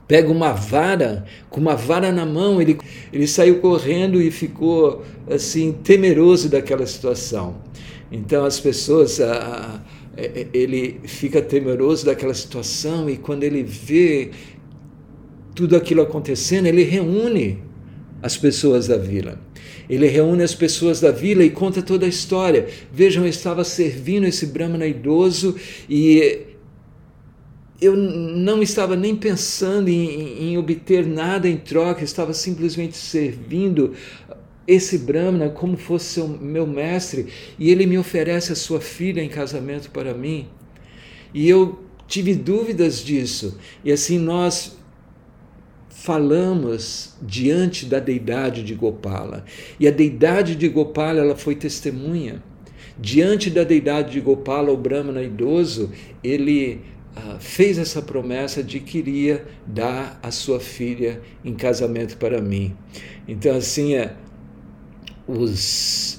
pega 0.08 0.32
uma 0.32 0.52
vara, 0.52 1.26
com 1.50 1.60
uma 1.60 1.76
vara 1.76 2.10
na 2.10 2.24
mão, 2.24 2.60
ele, 2.62 2.78
ele 3.12 3.26
saiu 3.26 3.60
correndo 3.60 4.22
e 4.22 4.30
ficou 4.30 5.04
assim 5.30 5.72
temeroso 5.72 6.48
daquela 6.48 6.86
situação. 6.86 7.56
Então 8.10 8.46
as 8.46 8.58
pessoas, 8.58 9.20
a, 9.20 9.82
ele 10.52 11.00
fica 11.04 11.40
temeroso 11.40 12.06
daquela 12.06 12.34
situação 12.34 13.08
e 13.08 13.16
quando 13.16 13.44
ele 13.44 13.62
vê 13.62 14.30
tudo 15.54 15.76
aquilo 15.76 16.02
acontecendo, 16.02 16.66
ele 16.66 16.82
reúne 16.82 17.62
as 18.22 18.36
pessoas 18.36 18.88
da 18.88 18.96
vila. 18.96 19.40
Ele 19.88 20.06
reúne 20.06 20.42
as 20.42 20.54
pessoas 20.54 21.00
da 21.00 21.10
vila 21.10 21.42
e 21.42 21.50
conta 21.50 21.82
toda 21.82 22.04
a 22.04 22.08
história. 22.08 22.66
Vejam, 22.92 23.24
eu 23.24 23.28
estava 23.28 23.64
servindo 23.64 24.26
esse 24.26 24.46
Brahmana 24.46 24.86
idoso 24.86 25.56
e 25.88 26.46
eu 27.80 27.96
não 27.96 28.60
estava 28.60 28.96
nem 28.96 29.14
pensando 29.14 29.88
em, 29.88 30.50
em, 30.50 30.58
obter 30.58 31.06
nada 31.06 31.48
em 31.48 31.56
troca, 31.56 32.02
estava 32.02 32.34
simplesmente 32.34 32.96
servindo 32.96 33.94
esse 34.68 34.98
Brahmana 34.98 35.48
como 35.48 35.78
fosse 35.78 36.20
meu 36.20 36.66
mestre, 36.66 37.26
e 37.58 37.70
ele 37.70 37.86
me 37.86 37.96
oferece 37.96 38.52
a 38.52 38.54
sua 38.54 38.82
filha 38.82 39.22
em 39.22 39.28
casamento 39.30 39.90
para 39.90 40.12
mim. 40.12 40.46
E 41.32 41.48
eu 41.48 41.82
tive 42.06 42.34
dúvidas 42.34 43.02
disso, 43.02 43.58
e 43.82 43.90
assim 43.90 44.18
nós 44.18 44.76
falamos 45.88 47.16
diante 47.20 47.86
da 47.86 47.98
deidade 47.98 48.62
de 48.62 48.74
Gopala. 48.74 49.44
E 49.80 49.88
a 49.88 49.90
deidade 49.90 50.54
de 50.54 50.68
Gopala, 50.68 51.18
ela 51.20 51.36
foi 51.36 51.54
testemunha. 51.54 52.42
Diante 52.98 53.50
da 53.50 53.64
deidade 53.64 54.12
de 54.12 54.20
Gopala, 54.20 54.70
o 54.70 54.76
Brahmana 54.76 55.22
idoso, 55.22 55.90
ele 56.22 56.82
ah, 57.16 57.38
fez 57.40 57.78
essa 57.78 58.02
promessa 58.02 58.62
de 58.62 58.80
que 58.80 58.98
iria 58.98 59.44
dar 59.66 60.18
a 60.22 60.30
sua 60.30 60.60
filha 60.60 61.20
em 61.44 61.54
casamento 61.54 62.16
para 62.16 62.40
mim. 62.40 62.76
Então, 63.26 63.56
assim, 63.56 63.94
é, 63.94 64.14
os, 65.28 66.18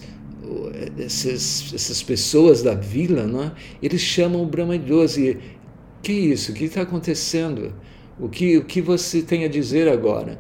essas 0.97 2.03
pessoas 2.03 2.61
da 2.61 2.75
vila, 2.75 3.25
não 3.25 3.43
é? 3.43 3.51
eles 3.81 4.01
chamam 4.01 4.43
o 4.43 4.45
Brahma 4.45 4.75
idoso 4.75 5.19
e 5.19 5.37
que 6.01 6.13
isso? 6.13 6.51
O 6.51 6.55
que 6.55 6.65
está 6.65 6.81
acontecendo? 6.81 7.73
O 8.19 8.29
que, 8.29 8.57
o 8.57 8.63
que 8.63 8.81
você 8.81 9.21
tem 9.21 9.43
a 9.43 9.47
dizer 9.47 9.87
agora? 9.87 10.39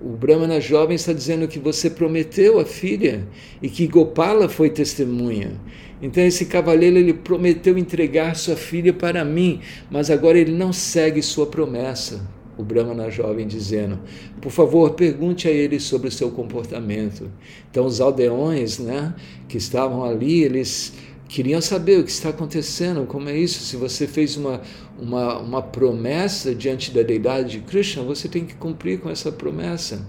O 0.00 0.16
Brahmana 0.16 0.60
jovem 0.60 0.96
está 0.96 1.12
dizendo 1.12 1.46
que 1.46 1.58
você 1.58 1.88
prometeu 1.88 2.58
a 2.58 2.64
filha 2.64 3.26
e 3.62 3.68
que 3.68 3.86
Gopala 3.86 4.48
foi 4.48 4.68
testemunha. 4.68 5.60
Então 6.00 6.24
esse 6.24 6.46
cavaleiro 6.46 6.98
ele 6.98 7.14
prometeu 7.14 7.78
entregar 7.78 8.34
sua 8.34 8.56
filha 8.56 8.92
para 8.92 9.24
mim, 9.24 9.60
mas 9.90 10.10
agora 10.10 10.38
ele 10.38 10.52
não 10.52 10.72
segue 10.72 11.22
sua 11.22 11.46
promessa. 11.46 12.20
O 12.56 12.62
Brahmana 12.62 13.10
jovem 13.10 13.46
dizendo: 13.46 13.98
Por 14.40 14.50
favor, 14.50 14.90
pergunte 14.90 15.48
a 15.48 15.50
ele 15.50 15.80
sobre 15.80 16.08
o 16.08 16.12
seu 16.12 16.30
comportamento. 16.30 17.30
Então 17.70 17.86
os 17.86 18.00
aldeões, 18.00 18.78
né, 18.78 19.14
que 19.48 19.56
estavam 19.56 20.04
ali, 20.04 20.42
eles 20.42 20.92
queriam 21.28 21.62
saber 21.62 21.98
o 21.98 22.04
que 22.04 22.10
está 22.10 22.28
acontecendo, 22.28 23.06
como 23.06 23.28
é 23.28 23.36
isso. 23.36 23.60
Se 23.60 23.76
você 23.76 24.06
fez 24.06 24.36
uma, 24.36 24.60
uma, 24.98 25.38
uma 25.38 25.62
promessa 25.62 26.54
diante 26.54 26.90
da 26.90 27.02
deidade 27.02 27.52
de 27.52 27.60
Krishna, 27.60 28.02
você 28.02 28.28
tem 28.28 28.44
que 28.44 28.54
cumprir 28.54 29.00
com 29.00 29.08
essa 29.08 29.32
promessa. 29.32 30.06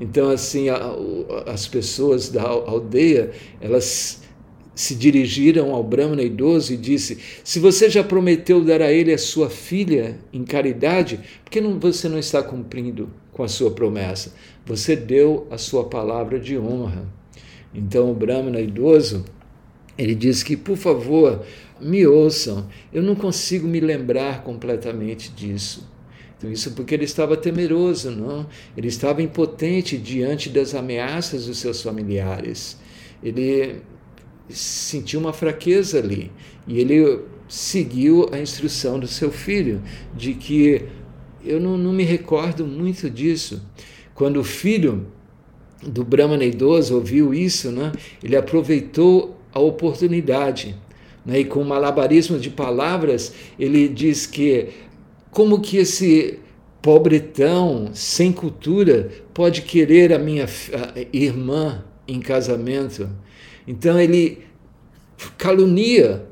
Então, 0.00 0.30
assim, 0.30 0.68
a, 0.68 0.80
as 1.46 1.68
pessoas 1.68 2.30
da 2.30 2.42
aldeia, 2.42 3.30
elas 3.60 4.19
se 4.80 4.94
dirigiram 4.94 5.74
ao 5.74 5.84
Brahmana 5.84 6.22
idoso 6.22 6.72
e 6.72 6.76
disse: 6.76 7.18
Se 7.44 7.58
você 7.58 7.90
já 7.90 8.02
prometeu 8.02 8.64
dar 8.64 8.80
a 8.80 8.90
ele 8.90 9.12
a 9.12 9.18
sua 9.18 9.50
filha 9.50 10.18
em 10.32 10.44
caridade, 10.44 11.20
por 11.44 11.50
que 11.50 11.60
não, 11.60 11.78
você 11.78 12.08
não 12.08 12.18
está 12.18 12.42
cumprindo 12.42 13.10
com 13.32 13.42
a 13.42 13.48
sua 13.48 13.70
promessa? 13.70 14.34
Você 14.64 14.96
deu 14.96 15.46
a 15.50 15.58
sua 15.58 15.84
palavra 15.84 16.40
de 16.40 16.58
honra. 16.58 17.06
Então 17.74 18.10
o 18.10 18.14
Brahmana 18.14 18.60
idoso 18.60 19.24
ele 19.98 20.14
diz 20.14 20.42
que, 20.42 20.56
por 20.56 20.78
favor, 20.78 21.44
me 21.78 22.06
ouçam, 22.06 22.66
eu 22.90 23.02
não 23.02 23.14
consigo 23.14 23.68
me 23.68 23.80
lembrar 23.80 24.42
completamente 24.42 25.30
disso. 25.30 25.86
Então, 26.38 26.50
isso 26.50 26.70
porque 26.70 26.94
ele 26.94 27.04
estava 27.04 27.36
temeroso, 27.36 28.10
não? 28.10 28.46
Ele 28.74 28.88
estava 28.88 29.20
impotente 29.20 29.98
diante 29.98 30.48
das 30.48 30.74
ameaças 30.74 31.44
dos 31.44 31.58
seus 31.58 31.82
familiares. 31.82 32.78
Ele 33.22 33.82
sentiu 34.52 35.20
uma 35.20 35.32
fraqueza 35.32 35.98
ali 35.98 36.30
e 36.66 36.80
ele 36.80 37.20
seguiu 37.48 38.28
a 38.32 38.38
instrução 38.38 38.98
do 38.98 39.06
seu 39.06 39.30
filho 39.30 39.82
de 40.16 40.34
que 40.34 40.84
eu 41.44 41.60
não, 41.60 41.76
não 41.76 41.92
me 41.92 42.04
recordo 42.04 42.66
muito 42.66 43.10
disso. 43.10 43.62
Quando 44.14 44.38
o 44.38 44.44
filho 44.44 45.06
do 45.82 46.04
Brahmana 46.04 46.44
idoso 46.44 46.94
ouviu 46.94 47.32
isso, 47.32 47.70
né, 47.70 47.92
ele 48.22 48.36
aproveitou 48.36 49.36
a 49.52 49.58
oportunidade. 49.58 50.76
Né, 51.24 51.40
e 51.40 51.44
com 51.44 51.64
malabarismo 51.64 52.38
de 52.38 52.50
palavras, 52.50 53.34
ele 53.58 53.88
diz 53.88 54.26
que 54.26 54.68
como 55.30 55.60
que 55.60 55.78
esse 55.78 56.38
pobretão 56.82 57.90
sem 57.92 58.32
cultura 58.32 59.10
pode 59.34 59.62
querer 59.62 60.12
a 60.12 60.18
minha 60.18 60.46
irmã 61.12 61.84
em 62.06 62.20
casamento? 62.20 63.08
Então 63.66 64.00
ele 64.00 64.38
calunia 65.36 66.26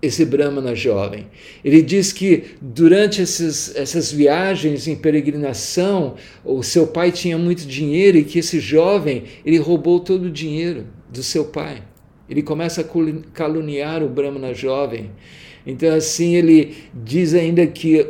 esse 0.00 0.24
Brahmana 0.24 0.74
jovem. 0.74 1.26
Ele 1.64 1.82
diz 1.82 2.12
que 2.12 2.44
durante 2.60 3.20
esses, 3.20 3.74
essas 3.74 4.12
viagens 4.12 4.86
em 4.86 4.94
peregrinação, 4.94 6.14
o 6.44 6.62
seu 6.62 6.86
pai 6.86 7.10
tinha 7.10 7.36
muito 7.36 7.66
dinheiro 7.66 8.16
e 8.16 8.24
que 8.24 8.38
esse 8.38 8.60
jovem 8.60 9.24
ele 9.44 9.58
roubou 9.58 9.98
todo 9.98 10.24
o 10.24 10.30
dinheiro 10.30 10.86
do 11.10 11.22
seu 11.22 11.46
pai. 11.46 11.82
Ele 12.28 12.42
começa 12.42 12.82
a 12.82 12.84
caluniar 13.32 14.02
o 14.02 14.08
Brahmana 14.08 14.54
jovem. 14.54 15.10
Então, 15.66 15.94
assim, 15.94 16.36
ele 16.36 16.76
diz 16.94 17.34
ainda 17.34 17.66
que 17.66 18.06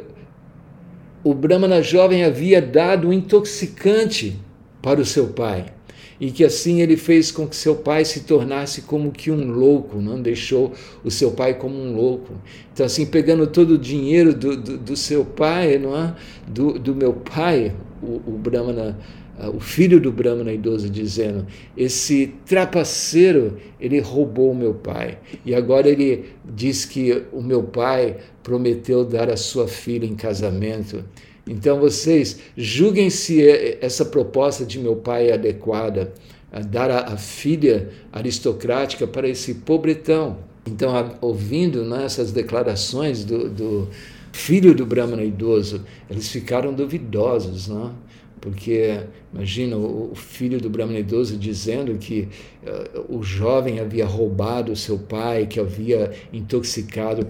o 1.25 1.33
Brahmana 1.33 1.83
jovem 1.83 2.25
havia 2.25 2.61
dado 2.61 3.09
um 3.09 3.12
intoxicante 3.12 4.37
para 4.83 5.01
o 5.01 5.05
seu 5.05 5.29
pai 5.29 5.78
e 6.20 6.31
que 6.31 6.44
assim 6.44 6.81
ele 6.81 6.96
fez 6.96 7.31
com 7.31 7.46
que 7.46 7.54
seu 7.54 7.76
pai 7.76 8.04
se 8.04 8.20
tornasse 8.20 8.83
como 8.83 9.12
que 9.12 9.31
um 9.31 9.50
louco, 9.50 10.00
não 10.00 10.20
deixou 10.20 10.72
o 11.04 11.11
seu 11.11 11.31
pai 11.31 11.54
como 11.54 11.76
um 11.76 11.94
louco. 11.94 12.35
Então, 12.72 12.85
assim, 12.85 13.07
pegando 13.07 13.46
todo 13.46 13.72
o 13.72 13.78
dinheiro 13.78 14.35
do, 14.35 14.57
do, 14.57 14.78
do 14.78 14.96
seu 14.96 15.24
pai, 15.24 15.78
não 15.78 15.96
é? 15.96 16.14
do, 16.46 16.78
do 16.78 16.94
meu 16.94 17.12
pai, 17.12 17.74
o, 18.02 18.20
o 18.26 18.38
Brahmana 18.38 18.98
ah, 19.40 19.50
o 19.50 19.61
filho 19.61 20.00
do 20.00 20.11
Brahmana 20.11 20.52
idoso 20.52 20.90
dizendo: 20.90 21.46
Esse 21.76 22.35
trapaceiro, 22.44 23.57
ele 23.81 24.00
roubou 24.00 24.50
o 24.50 24.54
meu 24.54 24.74
pai. 24.74 25.18
E 25.46 25.54
agora 25.54 25.88
ele 25.88 26.24
diz 26.44 26.85
que 26.85 27.22
o 27.33 27.40
meu 27.40 27.62
pai 27.62 28.16
prometeu 28.42 29.04
dar 29.04 29.31
a 29.31 29.37
sua 29.37 29.68
filha 29.68 30.04
em 30.04 30.16
casamento. 30.16 31.04
Então 31.49 31.81
vocês 31.81 32.39
julguem 32.57 33.09
se 33.09 33.43
essa 33.81 34.05
proposta 34.05 34.65
de 34.65 34.79
meu 34.79 34.97
pai 34.97 35.31
é 35.31 35.35
adequada, 35.35 36.13
a 36.53 36.61
dar 36.61 36.91
a, 36.91 37.15
a 37.15 37.17
filha 37.17 37.89
aristocrática 38.13 39.07
para 39.07 39.29
esse 39.29 39.55
pobretão. 39.55 40.39
Então, 40.67 41.17
ouvindo 41.21 41.85
né, 41.85 42.05
essas 42.05 42.31
declarações 42.31 43.25
do, 43.25 43.49
do 43.49 43.89
filho 44.33 44.75
do 44.75 44.85
Brahmana 44.85 45.25
idoso, 45.25 45.85
eles 46.11 46.29
ficaram 46.29 46.73
duvidosos, 46.73 47.69
não? 47.69 47.95
Porque 48.40 49.01
imagina 49.33 49.77
o, 49.77 50.14
filho 50.14 50.61
do 50.61 50.70
Brahmana 50.70 50.98
idoso 50.98 51.37
dizendo 51.37 51.96
que 51.98 52.29
uh, 52.64 53.16
o 53.16 53.22
jovem 53.22 53.81
havia 53.81 54.07
roubado 54.07 54.72
o 54.72 54.77
seu 54.77 54.98
pai, 54.98 55.46
que 55.46 55.61
havia 55.61 56.12
intoxicado 56.33 57.27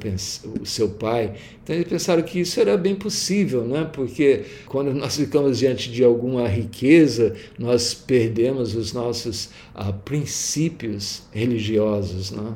o 0.60 0.66
seu 0.66 0.90
pai. 0.90 1.34
Então 1.62 1.74
eles 1.74 1.88
pensaram 1.88 2.22
que 2.22 2.40
isso 2.40 2.60
era 2.60 2.76
bem 2.76 2.94
possível, 2.94 3.64
né? 3.64 3.88
porque 3.92 4.44
quando 4.66 4.92
nós 4.92 5.16
ficamos 5.16 5.58
diante 5.58 5.90
de 5.90 6.04
alguma 6.04 6.46
riqueza, 6.46 7.34
nós 7.58 7.94
perdemos 7.94 8.74
os 8.74 8.92
nossos 8.92 9.46
uh, 9.74 9.92
princípios 10.04 11.22
religiosos. 11.32 12.30
Né? 12.30 12.54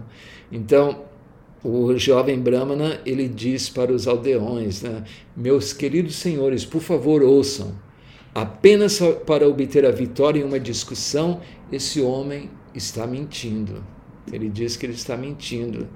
Então, 0.50 1.04
o 1.64 1.96
jovem 1.96 2.40
Brahmana 2.40 3.00
ele 3.06 3.28
diz 3.28 3.68
para 3.68 3.92
os 3.92 4.08
aldeões, 4.08 4.82
né? 4.82 5.04
meus 5.36 5.72
queridos 5.72 6.16
senhores, 6.16 6.64
por 6.64 6.80
favor 6.80 7.22
ouçam, 7.22 7.72
apenas 8.34 8.98
para 9.26 9.48
obter 9.48 9.84
a 9.84 9.90
vitória 9.90 10.40
em 10.40 10.44
uma 10.44 10.60
discussão, 10.60 11.40
esse 11.70 12.00
homem 12.00 12.50
está 12.74 13.06
mentindo. 13.06 13.84
Ele 14.32 14.48
diz 14.48 14.76
que 14.76 14.86
ele 14.86 14.94
está 14.94 15.16
mentindo. 15.16 15.88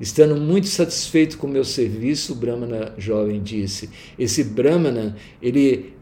Estando 0.00 0.36
muito 0.36 0.68
satisfeito 0.68 1.36
com 1.38 1.46
o 1.46 1.50
meu 1.50 1.64
serviço, 1.64 2.32
o 2.32 2.36
Brahmana 2.36 2.94
jovem 2.96 3.42
disse: 3.42 3.90
Esse 4.18 4.44
Brahmana, 4.44 5.16
ele 5.40 5.94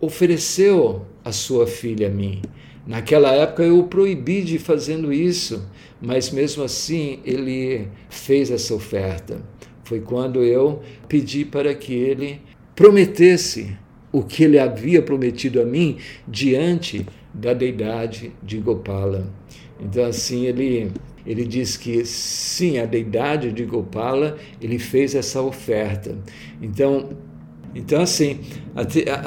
ofereceu 0.00 1.06
a 1.24 1.32
sua 1.32 1.66
filha 1.66 2.08
a 2.08 2.10
mim. 2.10 2.42
Naquela 2.86 3.32
época 3.32 3.62
eu 3.62 3.78
o 3.78 3.84
proibi 3.84 4.42
de 4.42 4.58
fazendo 4.58 5.12
isso, 5.12 5.66
mas 6.00 6.30
mesmo 6.30 6.62
assim 6.62 7.20
ele 7.24 7.88
fez 8.10 8.50
essa 8.50 8.74
oferta. 8.74 9.40
Foi 9.84 10.00
quando 10.00 10.42
eu 10.42 10.82
pedi 11.08 11.44
para 11.44 11.74
que 11.74 11.94
ele 11.94 12.40
prometesse 12.74 13.76
o 14.14 14.22
que 14.22 14.44
ele 14.44 14.60
havia 14.60 15.02
prometido 15.02 15.60
a 15.60 15.64
mim 15.64 15.96
diante 16.26 17.04
da 17.34 17.52
deidade 17.52 18.30
de 18.40 18.58
Gopala. 18.58 19.28
Então, 19.80 20.04
assim, 20.04 20.46
ele, 20.46 20.92
ele 21.26 21.44
diz 21.44 21.76
que 21.76 22.04
sim, 22.04 22.78
a 22.78 22.86
deidade 22.86 23.50
de 23.50 23.64
Gopala, 23.64 24.38
ele 24.62 24.78
fez 24.78 25.16
essa 25.16 25.42
oferta. 25.42 26.16
Então, 26.62 27.08
então 27.74 28.00
assim, 28.00 28.38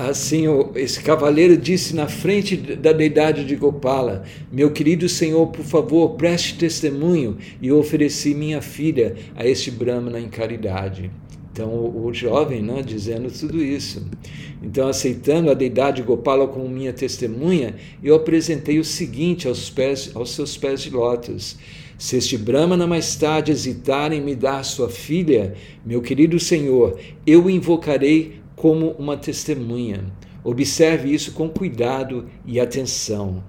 assim 0.09 0.45
esse 0.75 1.03
cavaleiro 1.03 1.57
disse 1.57 1.93
na 1.93 2.07
frente 2.07 2.55
da 2.55 2.93
deidade 2.93 3.43
de 3.43 3.57
Gopala: 3.57 4.23
Meu 4.49 4.71
querido 4.71 5.09
Senhor, 5.09 5.47
por 5.47 5.65
favor, 5.65 6.11
preste 6.11 6.57
testemunho. 6.57 7.37
E 7.61 7.73
ofereci 7.73 8.33
minha 8.33 8.61
filha 8.61 9.15
a 9.35 9.45
este 9.45 9.69
Brahmana 9.69 10.17
em 10.17 10.29
caridade. 10.29 11.11
Então, 11.57 11.73
o, 11.73 12.13
jovem 12.13 12.61
né, 12.61 12.83
dizendo 12.83 13.31
tudo 13.31 13.63
isso. 13.63 14.05
Então, 14.61 14.87
aceitando 14.87 15.49
a 15.49 15.55
deidade 15.55 16.03
Gopala 16.03 16.47
como 16.47 16.69
minha 16.69 16.93
testemunha, 16.93 17.73
eu 18.03 18.13
apresentei 18.13 18.77
o 18.77 18.83
seguinte 18.83 19.47
aos, 19.47 19.67
pés, 19.67 20.11
aos 20.13 20.35
seus 20.35 20.55
pés 20.55 20.83
de 20.83 20.91
lótus. 20.91 21.57
Se 21.97 22.15
este 22.15 22.37
Brahmana 22.37 22.85
mais 22.85 23.15
tarde 23.15 23.51
hesitar 23.51 24.13
em 24.13 24.21
me 24.21 24.35
dar 24.35 24.63
sua 24.63 24.87
filha, 24.87 25.55
meu 25.83 25.99
querido 25.99 26.39
Senhor, 26.39 26.99
eu 27.25 27.45
o 27.45 27.49
invocarei 27.49 28.39
como 28.55 28.91
uma 28.91 29.17
testemunha. 29.17 30.05
Observe 30.43 31.11
isso 31.11 31.31
com 31.31 31.49
cuidado 31.49 32.29
e 32.45 32.59
atenção. 32.59 33.43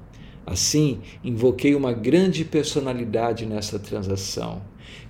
Assim, 0.47 1.01
invoquei 1.23 1.75
uma 1.75 1.93
grande 1.93 2.43
personalidade 2.43 3.45
nessa 3.45 3.79
transação. 3.79 4.63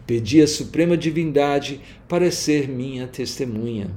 Pedi 0.08 0.40
a 0.40 0.46
Suprema 0.46 0.96
Divindade 0.96 1.82
para 2.08 2.30
ser 2.30 2.66
minha 2.66 3.06
testemunha. 3.06 3.90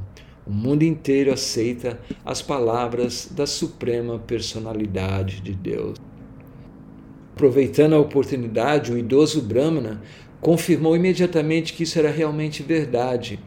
O 0.45 0.52
mundo 0.52 0.84
inteiro 0.84 1.32
aceita 1.32 2.02
as 2.26 2.41
palavras 2.41 3.30
da 3.32 3.47
Suprema 3.47 4.19
Personalidade 4.19 5.39
de 5.39 5.54
Deus. 5.54 5.97
Aproveitando 7.34 7.93
a 7.93 8.00
oportunidade, 8.00 8.91
o 8.91 8.97
idoso 8.97 9.41
Brahmana 9.41 10.02
confirmou 10.41 10.97
imediatamente 10.97 11.71
que 11.71 11.84
isso 11.84 11.97
era 11.97 12.12
realmente 12.12 12.62
verdade. 12.62 13.39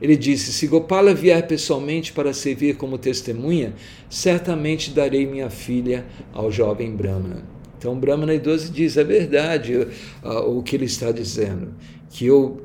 Ele 0.00 0.16
disse: 0.16 0.52
Se 0.52 0.68
Gopala 0.68 1.12
vier 1.12 1.44
pessoalmente 1.48 2.12
para 2.12 2.32
servir 2.32 2.76
como 2.76 2.96
testemunha, 2.96 3.74
certamente 4.08 4.92
darei 4.92 5.26
minha 5.26 5.50
filha 5.50 6.06
ao 6.32 6.48
jovem 6.48 6.94
Brahmana. 6.94 7.51
Então, 7.82 7.98
Brahmana 7.98 8.32
idoso 8.32 8.70
diz: 8.70 8.96
é 8.96 9.02
verdade 9.02 9.74
uh, 9.74 10.56
o 10.56 10.62
que 10.62 10.76
ele 10.76 10.84
está 10.84 11.10
dizendo, 11.10 11.74
que 12.10 12.24
eu, 12.24 12.62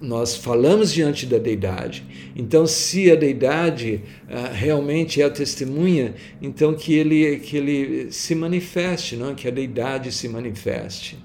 nós 0.00 0.36
falamos 0.36 0.92
diante 0.92 1.26
da 1.26 1.36
deidade. 1.36 2.04
Então, 2.36 2.64
se 2.64 3.10
a 3.10 3.16
deidade 3.16 4.02
realmente 4.52 5.20
é 5.20 5.24
a 5.24 5.30
testemunha, 5.30 6.14
então 6.40 6.74
que 6.74 6.94
ele, 6.94 7.38
que 7.38 7.56
ele 7.56 8.12
se 8.12 8.36
manifeste, 8.36 9.16
não? 9.16 9.34
que 9.34 9.48
a 9.48 9.50
deidade 9.50 10.12
se 10.12 10.28
manifeste. 10.28 11.18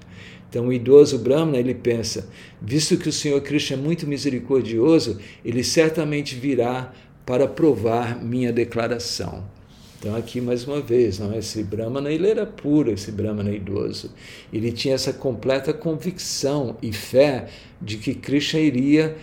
Então, 0.50 0.66
o 0.66 0.72
idoso 0.72 1.16
Brahmana, 1.16 1.58
ele 1.58 1.74
pensa, 1.74 2.28
visto 2.60 2.96
que 2.96 3.08
o 3.08 3.12
Senhor 3.12 3.40
Krishna 3.40 3.76
é 3.76 3.80
muito 3.80 4.04
misericordioso, 4.04 5.20
ele 5.44 5.62
certamente 5.62 6.34
virá 6.34 6.92
para 7.24 7.46
provar 7.46 8.20
minha 8.20 8.52
declaração. 8.52 9.44
Então, 10.02 10.16
aqui 10.16 10.40
mais 10.40 10.66
uma 10.66 10.80
vez, 10.80 11.20
não, 11.20 11.32
esse 11.32 11.62
Brahmana 11.62 12.10
ele 12.10 12.28
era 12.28 12.44
puro, 12.44 12.90
esse 12.90 13.12
Brahmana 13.12 13.52
idoso. 13.52 14.10
Ele 14.52 14.72
tinha 14.72 14.96
essa 14.96 15.12
completa 15.12 15.72
convicção 15.72 16.76
e 16.82 16.92
fé 16.92 17.46
de 17.80 17.98
que 17.98 18.12
Krishna 18.12 18.58
iria 18.58 19.16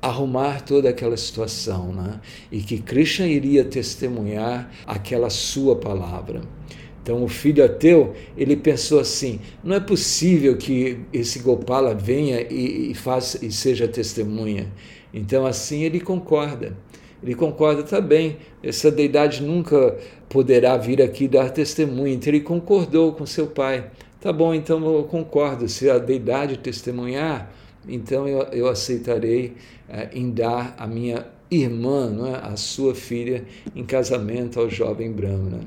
arrumar 0.00 0.60
toda 0.60 0.88
aquela 0.88 1.16
situação, 1.16 1.92
né? 1.92 2.20
e 2.52 2.60
que 2.60 2.78
Krishna 2.78 3.26
iria 3.26 3.64
testemunhar 3.64 4.70
aquela 4.86 5.28
sua 5.30 5.74
palavra. 5.74 6.42
Então 7.02 7.24
o 7.24 7.28
filho 7.28 7.64
ateu, 7.64 8.14
ele 8.36 8.54
pensou 8.54 9.00
assim: 9.00 9.40
não 9.64 9.74
é 9.74 9.80
possível 9.80 10.56
que 10.56 11.00
esse 11.12 11.40
Gopala 11.40 11.92
venha 11.92 12.40
e, 12.40 12.92
e, 12.92 12.94
faça, 12.94 13.44
e 13.44 13.50
seja 13.50 13.88
testemunha. 13.88 14.72
Então 15.12 15.44
assim 15.44 15.82
ele 15.82 15.98
concorda. 15.98 16.76
Ele 17.24 17.34
concorda, 17.34 17.82
tá 17.82 18.02
bem, 18.02 18.36
essa 18.62 18.90
deidade 18.90 19.42
nunca 19.42 19.96
poderá 20.28 20.76
vir 20.76 21.00
aqui 21.00 21.26
dar 21.26 21.48
testemunho. 21.50 22.12
Então 22.12 22.30
ele 22.30 22.42
concordou 22.42 23.14
com 23.14 23.24
seu 23.24 23.46
pai. 23.46 23.90
Tá 24.20 24.30
bom, 24.30 24.52
então 24.52 24.84
eu 24.94 25.04
concordo. 25.04 25.66
Se 25.66 25.88
a 25.88 25.96
deidade 25.96 26.58
testemunhar, 26.58 27.50
então 27.88 28.28
eu, 28.28 28.42
eu 28.52 28.68
aceitarei 28.68 29.54
é, 29.88 30.10
em 30.12 30.30
dar 30.30 30.74
a 30.78 30.86
minha 30.86 31.26
irmã, 31.50 32.10
não 32.10 32.26
é? 32.26 32.40
a 32.42 32.56
sua 32.56 32.94
filha, 32.94 33.46
em 33.74 33.84
casamento 33.84 34.60
ao 34.60 34.68
jovem 34.68 35.10
Brahmana. 35.10 35.60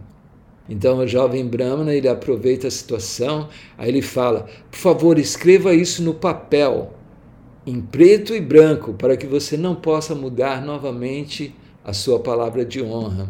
Então 0.70 1.00
o 1.00 1.08
jovem 1.08 1.48
Brahmana 1.48 1.96
ele 1.96 2.08
aproveita 2.08 2.68
a 2.68 2.72
situação, 2.72 3.50
aí 3.76 3.90
ele 3.90 4.04
fala: 4.04 4.48
por 4.70 4.78
favor, 4.78 5.18
escreva 5.18 5.74
isso 5.74 6.04
no 6.04 6.14
papel 6.14 6.94
em 7.68 7.82
preto 7.82 8.34
e 8.34 8.40
branco, 8.40 8.94
para 8.94 9.18
que 9.18 9.28
você 9.28 9.58
não 9.58 9.76
possa 9.76 10.16
mudar 10.16 10.66
novamente 10.66 11.54
a 11.84 11.92
sua 11.92 12.18
palavra 12.18 12.64
de 12.64 12.82
honra. 12.82 13.28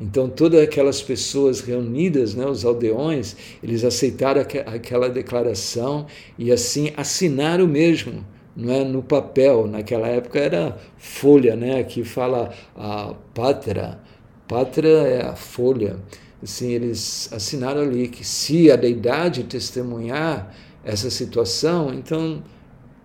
Então, 0.00 0.28
todas 0.28 0.60
aquelas 0.60 1.00
pessoas 1.00 1.60
reunidas, 1.60 2.34
né, 2.34 2.44
os 2.44 2.64
aldeões, 2.64 3.36
eles 3.62 3.84
aceitaram 3.84 4.40
aquela 4.40 5.08
declaração 5.08 6.06
e 6.36 6.50
assim 6.50 6.92
assinaram 6.96 7.68
mesmo, 7.68 8.24
não 8.56 8.72
é, 8.72 8.82
no 8.82 9.00
papel. 9.00 9.68
Naquela 9.68 10.08
época 10.08 10.40
era 10.40 10.76
folha, 10.96 11.54
né, 11.54 11.84
que 11.84 12.02
fala 12.02 12.52
a 12.76 13.14
patra. 13.32 14.00
Patra 14.48 14.88
é 14.88 15.24
a 15.24 15.36
folha. 15.36 16.00
Assim, 16.42 16.72
eles 16.72 17.28
assinaram 17.32 17.82
ali 17.82 18.08
que 18.08 18.24
se 18.24 18.72
a 18.72 18.76
deidade 18.76 19.44
testemunhar 19.44 20.52
essa 20.84 21.10
situação, 21.10 21.94
então 21.94 22.42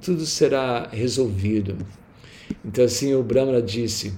tudo 0.03 0.25
será 0.25 0.89
resolvido. 0.91 1.77
Então, 2.63 2.83
assim, 2.85 3.13
o 3.13 3.23
Brahmana 3.23 3.61
disse: 3.61 4.13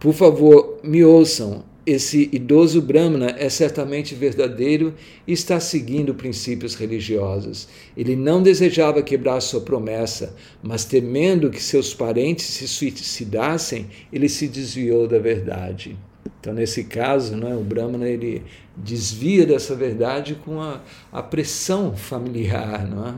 Por 0.00 0.14
favor, 0.14 0.80
me 0.82 1.04
ouçam. 1.04 1.64
Esse 1.86 2.30
idoso 2.32 2.80
Brahmana 2.80 3.34
é 3.38 3.50
certamente 3.50 4.14
verdadeiro 4.14 4.94
e 5.26 5.32
está 5.34 5.60
seguindo 5.60 6.14
princípios 6.14 6.74
religiosos. 6.74 7.68
Ele 7.94 8.16
não 8.16 8.42
desejava 8.42 9.02
quebrar 9.02 9.38
sua 9.42 9.60
promessa, 9.60 10.34
mas 10.62 10.86
temendo 10.86 11.50
que 11.50 11.62
seus 11.62 11.92
parentes 11.92 12.46
se 12.46 12.66
suicidassem, 12.66 13.86
ele 14.10 14.30
se 14.30 14.48
desviou 14.48 15.06
da 15.06 15.18
verdade. 15.18 15.94
Então, 16.40 16.54
nesse 16.54 16.84
caso, 16.84 17.36
né, 17.36 17.54
o 17.54 17.62
Brahmana 17.62 18.08
ele 18.08 18.42
desvia 18.74 19.44
dessa 19.44 19.74
verdade 19.74 20.36
com 20.42 20.62
a, 20.62 20.80
a 21.12 21.22
pressão 21.22 21.94
familiar, 21.94 22.88
não 22.88 23.08
é? 23.08 23.14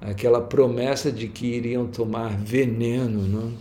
Aquela 0.00 0.40
promessa 0.40 1.10
de 1.10 1.28
que 1.28 1.46
iriam 1.46 1.86
tomar 1.86 2.36
veneno. 2.36 3.22
Não? 3.26 3.52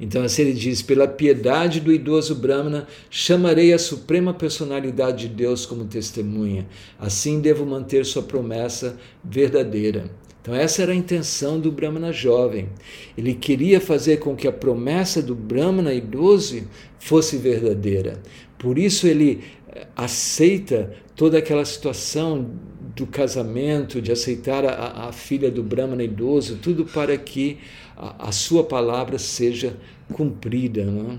Então, 0.00 0.22
assim 0.22 0.42
ele 0.42 0.52
diz: 0.52 0.82
pela 0.82 1.08
piedade 1.08 1.80
do 1.80 1.92
idoso 1.92 2.34
Brahmana, 2.34 2.86
chamarei 3.10 3.72
a 3.72 3.78
suprema 3.78 4.32
personalidade 4.32 5.28
de 5.28 5.34
Deus 5.34 5.66
como 5.66 5.84
testemunha. 5.84 6.66
Assim 6.98 7.40
devo 7.40 7.66
manter 7.66 8.04
sua 8.04 8.22
promessa 8.22 8.98
verdadeira. 9.24 10.10
Então, 10.40 10.54
essa 10.54 10.82
era 10.82 10.92
a 10.92 10.96
intenção 10.96 11.60
do 11.60 11.70
Brahmana 11.70 12.12
jovem. 12.12 12.68
Ele 13.16 13.34
queria 13.34 13.80
fazer 13.80 14.18
com 14.18 14.34
que 14.34 14.48
a 14.48 14.52
promessa 14.52 15.20
do 15.20 15.34
Brahmana 15.34 15.92
idoso 15.92 16.62
fosse 16.98 17.36
verdadeira. 17.36 18.22
Por 18.56 18.78
isso, 18.78 19.06
ele 19.06 19.44
eh, 19.68 19.86
aceita 19.94 20.94
toda 21.14 21.36
aquela 21.38 21.64
situação 21.64 22.50
do 22.94 23.06
casamento, 23.06 24.00
de 24.00 24.12
aceitar 24.12 24.64
a, 24.64 25.08
a 25.08 25.12
filha 25.12 25.50
do 25.50 25.62
Brahmana 25.62 26.02
idoso, 26.02 26.58
tudo 26.62 26.84
para 26.84 27.16
que 27.16 27.58
a, 27.96 28.28
a 28.28 28.32
sua 28.32 28.64
palavra 28.64 29.18
seja 29.18 29.76
cumprida. 30.12 30.84
Não? 30.84 31.12
É? 31.12 31.18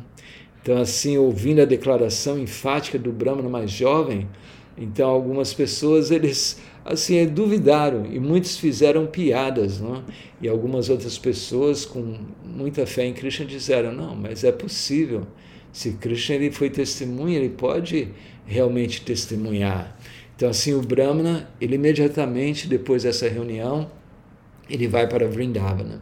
Então, 0.61 0.77
assim, 0.77 1.17
ouvindo 1.17 1.61
a 1.61 1.65
declaração 1.65 2.37
enfática 2.37 2.97
do 2.97 3.11
Brahmana 3.11 3.49
mais 3.49 3.71
jovem, 3.71 4.27
então 4.77 5.09
algumas 5.09 5.53
pessoas 5.53 6.11
eles 6.11 6.61
assim 6.85 7.25
duvidaram 7.27 8.05
e 8.05 8.19
muitos 8.19 8.57
fizeram 8.57 9.05
piadas, 9.05 9.79
não? 9.79 9.97
É? 9.97 10.01
e 10.41 10.47
algumas 10.47 10.89
outras 10.89 11.17
pessoas 11.17 11.85
com 11.85 12.17
muita 12.43 12.85
fé 12.85 13.05
em 13.05 13.13
Krishna 13.13 13.45
disseram 13.45 13.91
não, 13.91 14.15
mas 14.15 14.43
é 14.43 14.51
possível. 14.51 15.27
Se 15.71 15.93
Krishna 15.93 16.35
ele 16.35 16.51
foi 16.51 16.69
testemunha, 16.69 17.37
ele 17.37 17.49
pode 17.49 18.07
realmente 18.45 19.01
testemunhar. 19.01 19.95
Então, 20.39 20.51
assim, 20.51 20.73
o 20.73 20.81
Brahmana, 20.81 21.49
ele 21.59 21.75
imediatamente 21.75 22.65
depois 22.65 23.03
dessa 23.03 23.27
reunião, 23.27 23.91
ele 24.69 24.87
vai 24.87 25.05
para 25.05 25.27
Vrindavana. 25.27 26.01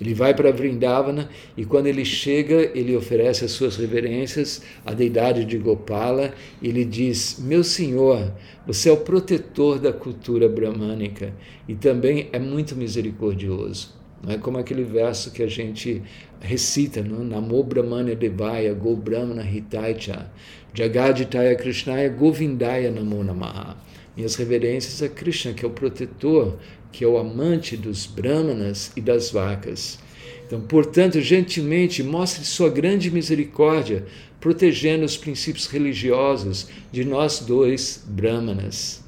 Ele 0.00 0.14
vai 0.14 0.32
para 0.32 0.50
Vrindavana 0.50 1.28
e 1.54 1.66
quando 1.66 1.86
ele 1.86 2.02
chega, 2.02 2.70
ele 2.74 2.96
oferece 2.96 3.44
as 3.44 3.50
suas 3.50 3.76
reverências 3.76 4.62
à 4.86 4.94
deidade 4.94 5.44
de 5.44 5.58
Gopala. 5.58 6.32
Ele 6.62 6.82
diz: 6.82 7.38
Meu 7.38 7.62
senhor, 7.62 8.32
você 8.66 8.88
é 8.88 8.92
o 8.92 8.96
protetor 8.96 9.78
da 9.78 9.92
cultura 9.92 10.48
brahmânica 10.48 11.34
e 11.68 11.74
também 11.74 12.30
é 12.32 12.38
muito 12.38 12.74
misericordioso. 12.74 13.92
Não 14.22 14.32
é 14.32 14.38
como 14.38 14.56
aquele 14.56 14.84
verso 14.84 15.30
que 15.30 15.42
a 15.42 15.46
gente 15.46 16.00
recita, 16.40 17.02
não? 17.02 17.22
Namo 17.22 17.62
Brahmana 17.62 18.14
Devaya 18.14 18.72
Go 18.72 18.96
Brahmana 18.96 19.42
Hitaicha 19.42 20.30
Jagaditaya 20.74 21.54
Krishnaya 21.54 22.08
Govindaya 22.08 22.90
Namo 22.90 23.22
Namaha. 23.22 23.76
Minhas 24.16 24.34
reverências 24.34 25.00
a 25.02 25.08
Krishna, 25.08 25.54
que 25.54 25.64
é 25.64 25.68
o 25.68 25.70
protetor, 25.70 26.58
que 26.90 27.04
é 27.04 27.06
o 27.06 27.16
amante 27.16 27.76
dos 27.76 28.06
brahmanas 28.06 28.90
e 28.96 29.00
das 29.00 29.30
vacas. 29.30 30.00
Então, 30.44 30.60
portanto, 30.60 31.20
gentilmente 31.20 32.02
mostre 32.02 32.44
sua 32.44 32.68
grande 32.70 33.08
misericórdia, 33.08 34.04
protegendo 34.40 35.04
os 35.04 35.16
princípios 35.16 35.66
religiosos 35.66 36.66
de 36.90 37.04
nós 37.04 37.38
dois 37.38 38.04
brahmanas. 38.06 39.02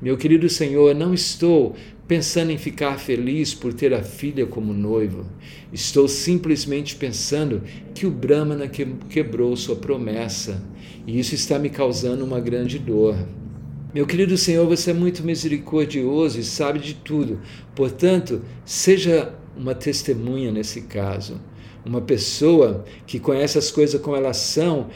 Meu 0.00 0.16
querido 0.16 0.48
Senhor, 0.48 0.92
não 0.92 1.14
estou 1.14 1.76
pensando 2.12 2.50
em 2.50 2.58
ficar 2.58 2.98
feliz 2.98 3.54
por 3.54 3.72
ter 3.72 3.94
a 3.94 4.02
filha 4.02 4.44
como 4.44 4.74
noivo. 4.74 5.24
Estou 5.72 6.06
simplesmente 6.06 6.94
pensando 6.94 7.62
que 7.94 8.06
o 8.06 8.10
Brahmana 8.10 8.68
quebrou 8.68 9.56
sua 9.56 9.76
promessa 9.76 10.62
e 11.06 11.18
isso 11.18 11.34
está 11.34 11.58
me 11.58 11.70
causando 11.70 12.22
uma 12.22 12.38
grande 12.38 12.78
dor. 12.78 13.16
Meu 13.94 14.06
querido 14.06 14.36
Senhor, 14.36 14.66
você 14.66 14.90
é 14.90 14.92
muito 14.92 15.24
misericordioso 15.24 16.38
e 16.38 16.44
sabe 16.44 16.80
de 16.80 16.92
tudo. 16.92 17.40
Portanto, 17.74 18.42
seja 18.62 19.34
uma 19.56 19.74
testemunha 19.74 20.52
nesse 20.52 20.82
caso. 20.82 21.40
Uma 21.82 22.02
pessoa 22.02 22.84
que 23.06 23.18
conhece 23.18 23.56
as 23.56 23.70
coisas 23.70 23.98
como 23.98 24.16
elas 24.16 24.36
são 24.36 24.90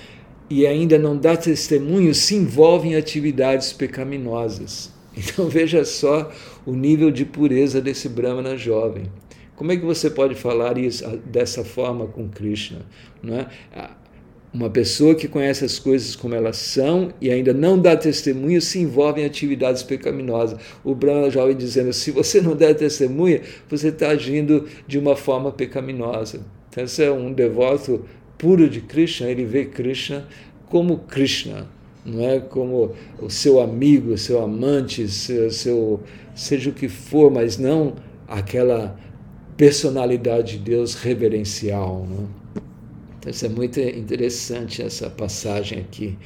e 0.50 0.66
ainda 0.66 0.98
não 0.98 1.16
dá 1.16 1.34
testemunho 1.34 2.14
se 2.14 2.34
envolve 2.34 2.88
em 2.90 2.94
atividades 2.94 3.72
pecaminosas. 3.72 4.94
Então 5.16 5.46
veja 5.48 5.84
só 5.84 6.30
o 6.64 6.72
nível 6.72 7.10
de 7.10 7.24
pureza 7.24 7.80
desse 7.80 8.08
Brahmana 8.08 8.56
jovem. 8.56 9.10
Como 9.56 9.72
é 9.72 9.76
que 9.76 9.84
você 9.84 10.10
pode 10.10 10.34
falar 10.34 10.76
isso 10.76 11.04
dessa 11.24 11.64
forma 11.64 12.06
com 12.06 12.28
Krishna? 12.28 12.80
Não 13.22 13.36
é? 13.36 13.46
Uma 14.52 14.70
pessoa 14.70 15.14
que 15.14 15.26
conhece 15.28 15.64
as 15.64 15.78
coisas 15.78 16.14
como 16.14 16.34
elas 16.34 16.56
são 16.58 17.12
e 17.20 17.30
ainda 17.30 17.52
não 17.52 17.78
dá 17.78 17.96
testemunho 17.96 18.60
se 18.60 18.78
envolve 18.78 19.20
em 19.20 19.24
atividades 19.24 19.82
pecaminosas. 19.82 20.58
O 20.84 20.94
Brahma 20.94 21.30
jovem 21.30 21.56
dizendo: 21.56 21.92
se 21.92 22.10
você 22.10 22.40
não 22.40 22.54
der 22.54 22.74
testemunha, 22.74 23.40
você 23.68 23.88
está 23.88 24.08
agindo 24.08 24.66
de 24.86 24.98
uma 24.98 25.16
forma 25.16 25.50
pecaminosa. 25.50 26.40
Então, 26.68 26.84
esse 26.84 27.02
é 27.02 27.10
um 27.10 27.32
devoto 27.32 28.04
puro 28.36 28.68
de 28.68 28.82
Krishna, 28.82 29.30
ele 29.30 29.46
vê 29.46 29.64
Krishna 29.64 30.26
como 30.68 30.98
Krishna, 30.98 31.66
não 32.06 32.24
é 32.24 32.38
como 32.40 32.92
o 33.20 33.28
seu 33.28 33.60
amigo, 33.60 34.12
o 34.12 34.18
seu 34.18 34.42
amante, 34.42 35.08
seu, 35.08 35.50
seu, 35.50 36.00
seja 36.34 36.70
o 36.70 36.72
que 36.72 36.88
for, 36.88 37.30
mas 37.30 37.58
não 37.58 37.94
aquela 38.28 38.98
personalidade 39.56 40.58
de 40.58 40.64
Deus 40.64 40.94
reverencial. 40.94 42.06
Não 42.08 42.28
é? 43.24 43.30
Isso 43.30 43.44
é 43.44 43.48
muito 43.48 43.80
interessante 43.80 44.82
essa 44.82 45.10
passagem 45.10 45.80
aqui. 45.80 46.16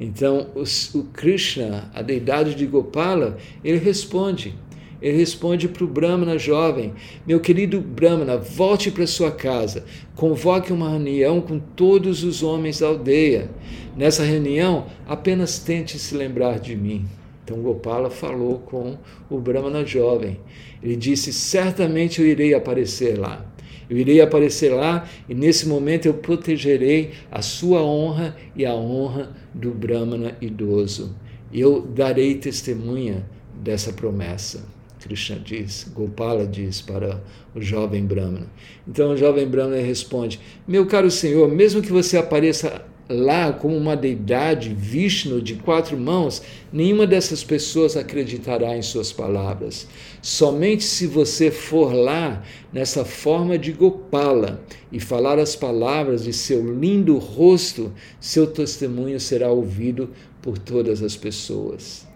Então, 0.00 0.48
o 0.54 1.02
Krishna, 1.04 1.90
a 1.94 2.02
deidade 2.02 2.54
de 2.54 2.66
Gopala, 2.66 3.36
ele 3.62 3.78
responde. 3.78 4.54
Ele 5.00 5.16
responde 5.16 5.68
para 5.68 5.84
o 5.84 5.88
Brahmana 5.88 6.38
jovem: 6.38 6.92
Meu 7.26 7.40
querido 7.40 7.80
Brahmana, 7.80 8.36
volte 8.36 8.90
para 8.90 9.06
sua 9.06 9.30
casa, 9.30 9.84
convoque 10.16 10.72
uma 10.72 10.90
reunião 10.90 11.40
com 11.40 11.58
todos 11.58 12.24
os 12.24 12.42
homens 12.42 12.80
da 12.80 12.88
aldeia. 12.88 13.50
Nessa 13.96 14.24
reunião, 14.24 14.86
apenas 15.06 15.58
tente 15.58 15.98
se 15.98 16.14
lembrar 16.14 16.58
de 16.58 16.76
mim. 16.76 17.06
Então 17.44 17.62
Gopala 17.62 18.10
falou 18.10 18.58
com 18.58 18.98
o 19.30 19.38
Brahmana 19.38 19.84
jovem. 19.84 20.38
Ele 20.82 20.96
disse: 20.96 21.32
Certamente 21.32 22.20
eu 22.20 22.26
irei 22.26 22.52
aparecer 22.54 23.18
lá. 23.18 23.46
Eu 23.88 23.96
irei 23.96 24.20
aparecer 24.20 24.70
lá 24.70 25.08
e 25.28 25.34
nesse 25.34 25.66
momento 25.66 26.06
eu 26.06 26.14
protegerei 26.14 27.12
a 27.30 27.40
sua 27.40 27.82
honra 27.82 28.36
e 28.54 28.66
a 28.66 28.74
honra 28.74 29.34
do 29.54 29.70
Brahmana 29.70 30.36
idoso. 30.42 31.16
Eu 31.50 31.80
darei 31.80 32.34
testemunha 32.34 33.24
dessa 33.54 33.92
promessa. 33.92 34.77
Krishna 35.00 35.38
diz, 35.38 35.90
Gopala 35.94 36.46
diz 36.46 36.80
para 36.80 37.22
o 37.54 37.60
jovem 37.60 38.04
Brahmana. 38.04 38.46
Então 38.86 39.12
o 39.12 39.16
jovem 39.16 39.46
Brahmana 39.46 39.80
responde: 39.82 40.40
Meu 40.66 40.86
caro 40.86 41.10
Senhor, 41.10 41.48
mesmo 41.48 41.82
que 41.82 41.92
você 41.92 42.16
apareça 42.16 42.84
lá 43.08 43.52
como 43.52 43.76
uma 43.76 43.96
deidade, 43.96 44.74
Vishnu, 44.74 45.40
de 45.40 45.54
quatro 45.54 45.96
mãos, 45.96 46.42
nenhuma 46.72 47.06
dessas 47.06 47.42
pessoas 47.42 47.96
acreditará 47.96 48.76
em 48.76 48.82
suas 48.82 49.12
palavras. 49.12 49.88
Somente 50.20 50.84
se 50.84 51.06
você 51.06 51.50
for 51.50 51.94
lá 51.94 52.42
nessa 52.72 53.04
forma 53.04 53.58
de 53.58 53.72
Gopala 53.72 54.62
e 54.92 55.00
falar 55.00 55.38
as 55.38 55.56
palavras 55.56 56.24
de 56.24 56.32
seu 56.32 56.62
lindo 56.74 57.16
rosto, 57.16 57.92
seu 58.20 58.46
testemunho 58.46 59.18
será 59.18 59.50
ouvido 59.50 60.10
por 60.42 60.58
todas 60.58 61.02
as 61.02 61.16
pessoas. 61.16 62.07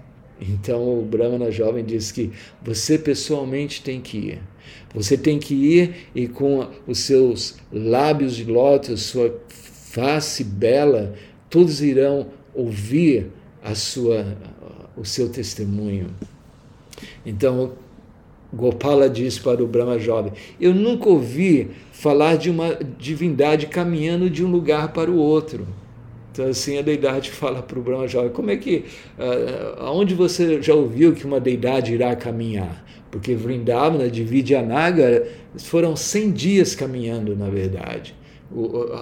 Então 0.49 0.99
o 0.99 1.03
Brahmana 1.03 1.51
jovem 1.51 1.85
diz 1.85 2.11
que 2.11 2.31
você 2.63 2.99
pessoalmente 2.99 3.83
tem 3.83 4.01
que 4.01 4.19
ir. 4.19 4.39
Você 4.95 5.17
tem 5.17 5.39
que 5.39 5.55
ir 5.55 6.09
e 6.15 6.27
com 6.27 6.69
os 6.87 7.01
seus 7.01 7.57
lábios 7.73 8.35
de 8.35 8.45
lótus, 8.45 9.03
sua 9.03 9.41
face 9.49 10.43
bela, 10.43 11.15
todos 11.49 11.83
irão 11.83 12.29
ouvir 12.55 13.31
a 13.63 13.75
sua, 13.75 14.37
o 14.97 15.05
seu 15.05 15.29
testemunho. 15.29 16.09
Então, 17.25 17.73
Gopala 18.53 19.09
diz 19.09 19.39
para 19.39 19.63
o 19.63 19.67
Brahma 19.67 19.99
jovem: 19.99 20.33
Eu 20.61 20.75
nunca 20.75 21.09
ouvi 21.09 21.71
falar 21.93 22.37
de 22.37 22.51
uma 22.51 22.79
divindade 22.99 23.67
caminhando 23.67 24.29
de 24.29 24.45
um 24.45 24.51
lugar 24.51 24.93
para 24.93 25.11
o 25.11 25.17
outro. 25.17 25.67
Então, 26.33 26.49
assim, 26.49 26.79
a 26.79 26.83
deidade 26.83 27.31
fala 27.33 27.63
para 27.63 27.79
o 27.79 27.83
Brahma 27.83 28.09
jovem: 28.09 28.31
Como 28.31 28.51
é 28.51 28.57
que. 28.57 28.85
Uh, 29.19 29.81
aonde 29.81 30.15
você 30.15 30.61
já 30.63 30.75
ouviu 30.75 31.13
que 31.13 31.27
uma 31.27 31.39
deidade 31.39 31.93
irá 31.93 32.17
caminhar? 32.17 32.85
Porque 33.11 33.35
Vrindavana, 33.35 34.11
de 34.11 34.25
Vidyanagar, 34.25 35.25
foram 35.59 35.95
100 35.95 36.31
dias 36.33 36.75
caminhando, 36.75 37.37
na 37.37 37.51
verdade. 37.51 38.15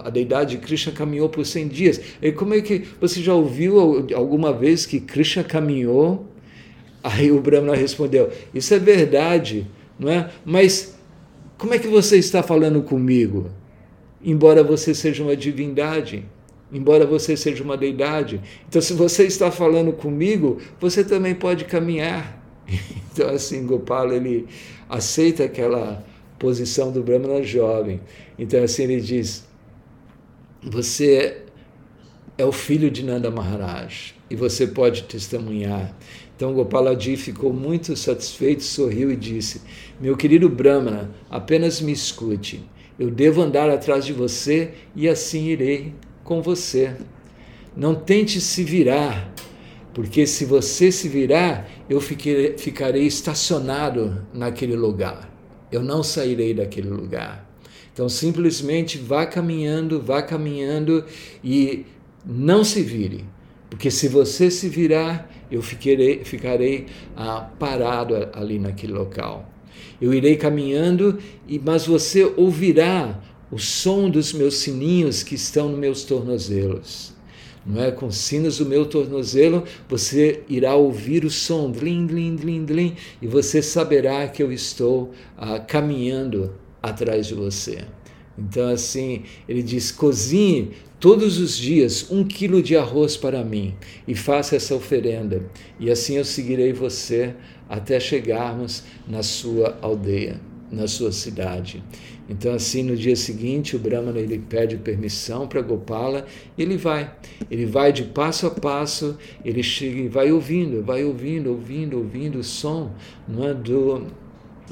a 0.04 0.10
deidade 0.10 0.56
de 0.56 0.58
Krishna 0.58 0.92
caminhou 0.92 1.28
por 1.28 1.46
100 1.46 1.68
dias. 1.68 2.00
E 2.20 2.32
como 2.32 2.54
é 2.54 2.60
que 2.60 2.84
você 3.00 3.22
já 3.22 3.32
ouviu 3.32 4.08
alguma 4.16 4.52
vez 4.52 4.84
que 4.84 4.98
Krishna 4.98 5.44
caminhou? 5.44 6.26
Aí 7.04 7.30
o 7.30 7.40
Brahmana 7.40 7.76
respondeu: 7.76 8.30
Isso 8.52 8.74
é 8.74 8.80
verdade, 8.80 9.66
não 9.96 10.10
é? 10.10 10.28
Mas 10.44 10.98
como 11.56 11.72
é 11.72 11.78
que 11.78 11.86
você 11.86 12.18
está 12.18 12.42
falando 12.42 12.82
comigo? 12.82 13.50
Embora 14.22 14.64
você 14.64 14.92
seja 14.92 15.22
uma 15.22 15.36
divindade, 15.36 16.24
embora 16.72 17.06
você 17.06 17.36
seja 17.36 17.62
uma 17.62 17.76
deidade. 17.76 18.40
Então, 18.68 18.80
se 18.80 18.92
você 18.92 19.24
está 19.24 19.50
falando 19.50 19.92
comigo, 19.92 20.58
você 20.80 21.04
também 21.04 21.34
pode 21.34 21.64
caminhar. 21.64 22.38
Então, 23.12 23.28
assim, 23.28 23.66
Gopala 23.66 24.14
ele 24.14 24.46
aceita 24.88 25.42
aquela 25.42 26.02
posição 26.38 26.92
do 26.92 27.02
Brahmana 27.02 27.42
jovem. 27.42 28.00
Então, 28.38 28.62
assim, 28.62 28.84
ele 28.84 29.00
diz: 29.00 29.44
Você 30.62 31.42
é 32.38 32.44
o 32.44 32.52
filho 32.52 32.88
de 32.88 33.04
Nanda 33.04 33.28
Maharaj 33.28 34.14
e 34.30 34.36
você 34.36 34.64
pode 34.64 35.02
testemunhar. 35.02 35.92
Então, 36.36 36.54
Gopalaji 36.54 37.16
ficou 37.16 37.52
muito 37.52 37.94
satisfeito, 37.96 38.62
sorriu 38.62 39.10
e 39.10 39.16
disse: 39.16 39.60
Meu 40.00 40.16
querido 40.16 40.48
Brahmana, 40.48 41.10
apenas 41.28 41.80
me 41.80 41.92
escute. 41.92 42.64
Eu 42.98 43.10
devo 43.10 43.42
andar 43.42 43.68
atrás 43.68 44.06
de 44.06 44.12
você 44.12 44.70
e 44.94 45.08
assim 45.08 45.48
irei 45.48 45.92
com 46.30 46.40
você. 46.40 46.94
Não 47.76 47.92
tente 47.92 48.40
se 48.40 48.62
virar, 48.62 49.34
porque 49.92 50.28
se 50.28 50.44
você 50.44 50.92
se 50.92 51.08
virar, 51.08 51.68
eu 51.88 52.00
fiquei, 52.00 52.56
ficarei 52.56 53.04
estacionado 53.04 54.24
naquele 54.32 54.76
lugar. 54.76 55.28
Eu 55.72 55.82
não 55.82 56.04
sairei 56.04 56.54
daquele 56.54 56.88
lugar. 56.88 57.50
Então, 57.92 58.08
simplesmente 58.08 58.96
vá 58.96 59.26
caminhando, 59.26 60.00
vá 60.00 60.22
caminhando 60.22 61.04
e 61.42 61.84
não 62.24 62.62
se 62.62 62.80
vire. 62.80 63.24
Porque 63.68 63.90
se 63.90 64.06
você 64.06 64.52
se 64.52 64.68
virar, 64.68 65.28
eu 65.50 65.60
ficarei, 65.60 66.22
ficarei 66.24 66.86
ah, 67.16 67.50
parado 67.58 68.14
ali 68.32 68.56
naquele 68.56 68.92
local. 68.92 69.52
Eu 70.00 70.14
irei 70.14 70.36
caminhando, 70.36 71.18
mas 71.64 71.86
você 71.86 72.22
ouvirá 72.36 73.20
o 73.50 73.58
som 73.58 74.08
dos 74.08 74.32
meus 74.32 74.54
sininhos 74.56 75.22
que 75.22 75.34
estão 75.34 75.68
nos 75.68 75.78
meus 75.78 76.04
tornozelos 76.04 77.12
não 77.64 77.82
é? 77.82 77.90
Com 77.90 78.06
os 78.06 78.16
sinos 78.16 78.58
do 78.58 78.66
meu 78.66 78.86
tornozelo, 78.86 79.64
você 79.88 80.42
irá 80.48 80.74
ouvir 80.74 81.24
o 81.24 81.30
som, 81.30 81.70
dlim, 81.70 82.06
dlim, 82.06 82.34
dlim, 82.34 82.64
dlim, 82.64 82.96
e 83.20 83.26
você 83.26 83.62
saberá 83.62 84.26
que 84.28 84.42
eu 84.42 84.52
estou 84.52 85.12
ah, 85.36 85.58
caminhando 85.58 86.54
atrás 86.82 87.26
de 87.26 87.34
você. 87.34 87.84
Então, 88.38 88.68
assim, 88.68 89.24
ele 89.48 89.62
diz: 89.62 89.92
cozinhe 89.92 90.70
todos 90.98 91.38
os 91.38 91.56
dias 91.56 92.10
um 92.10 92.24
quilo 92.24 92.62
de 92.62 92.76
arroz 92.76 93.16
para 93.16 93.44
mim 93.44 93.74
e 94.08 94.14
faça 94.14 94.56
essa 94.56 94.74
oferenda, 94.74 95.44
e 95.78 95.90
assim 95.90 96.16
eu 96.16 96.24
seguirei 96.24 96.72
você 96.72 97.34
até 97.68 98.00
chegarmos 98.00 98.84
na 99.06 99.22
sua 99.22 99.78
aldeia, 99.82 100.40
na 100.72 100.88
sua 100.88 101.12
cidade. 101.12 101.82
Então, 102.30 102.54
assim, 102.54 102.84
no 102.84 102.96
dia 102.96 103.16
seguinte, 103.16 103.74
o 103.74 103.78
Brahmana 103.78 104.20
ele 104.20 104.38
pede 104.38 104.76
permissão 104.76 105.48
para 105.48 105.60
Gopala 105.60 106.24
e 106.56 106.62
ele 106.62 106.76
vai. 106.76 107.12
Ele 107.50 107.66
vai 107.66 107.92
de 107.92 108.04
passo 108.04 108.46
a 108.46 108.50
passo, 108.50 109.18
ele 109.44 109.64
chega 109.64 109.98
e 109.98 110.06
vai 110.06 110.30
ouvindo, 110.30 110.80
vai 110.80 111.02
ouvindo, 111.02 111.50
ouvindo, 111.50 111.98
ouvindo 111.98 112.38
o 112.38 112.44
som 112.44 112.92
é, 113.36 113.52
do, 113.52 114.06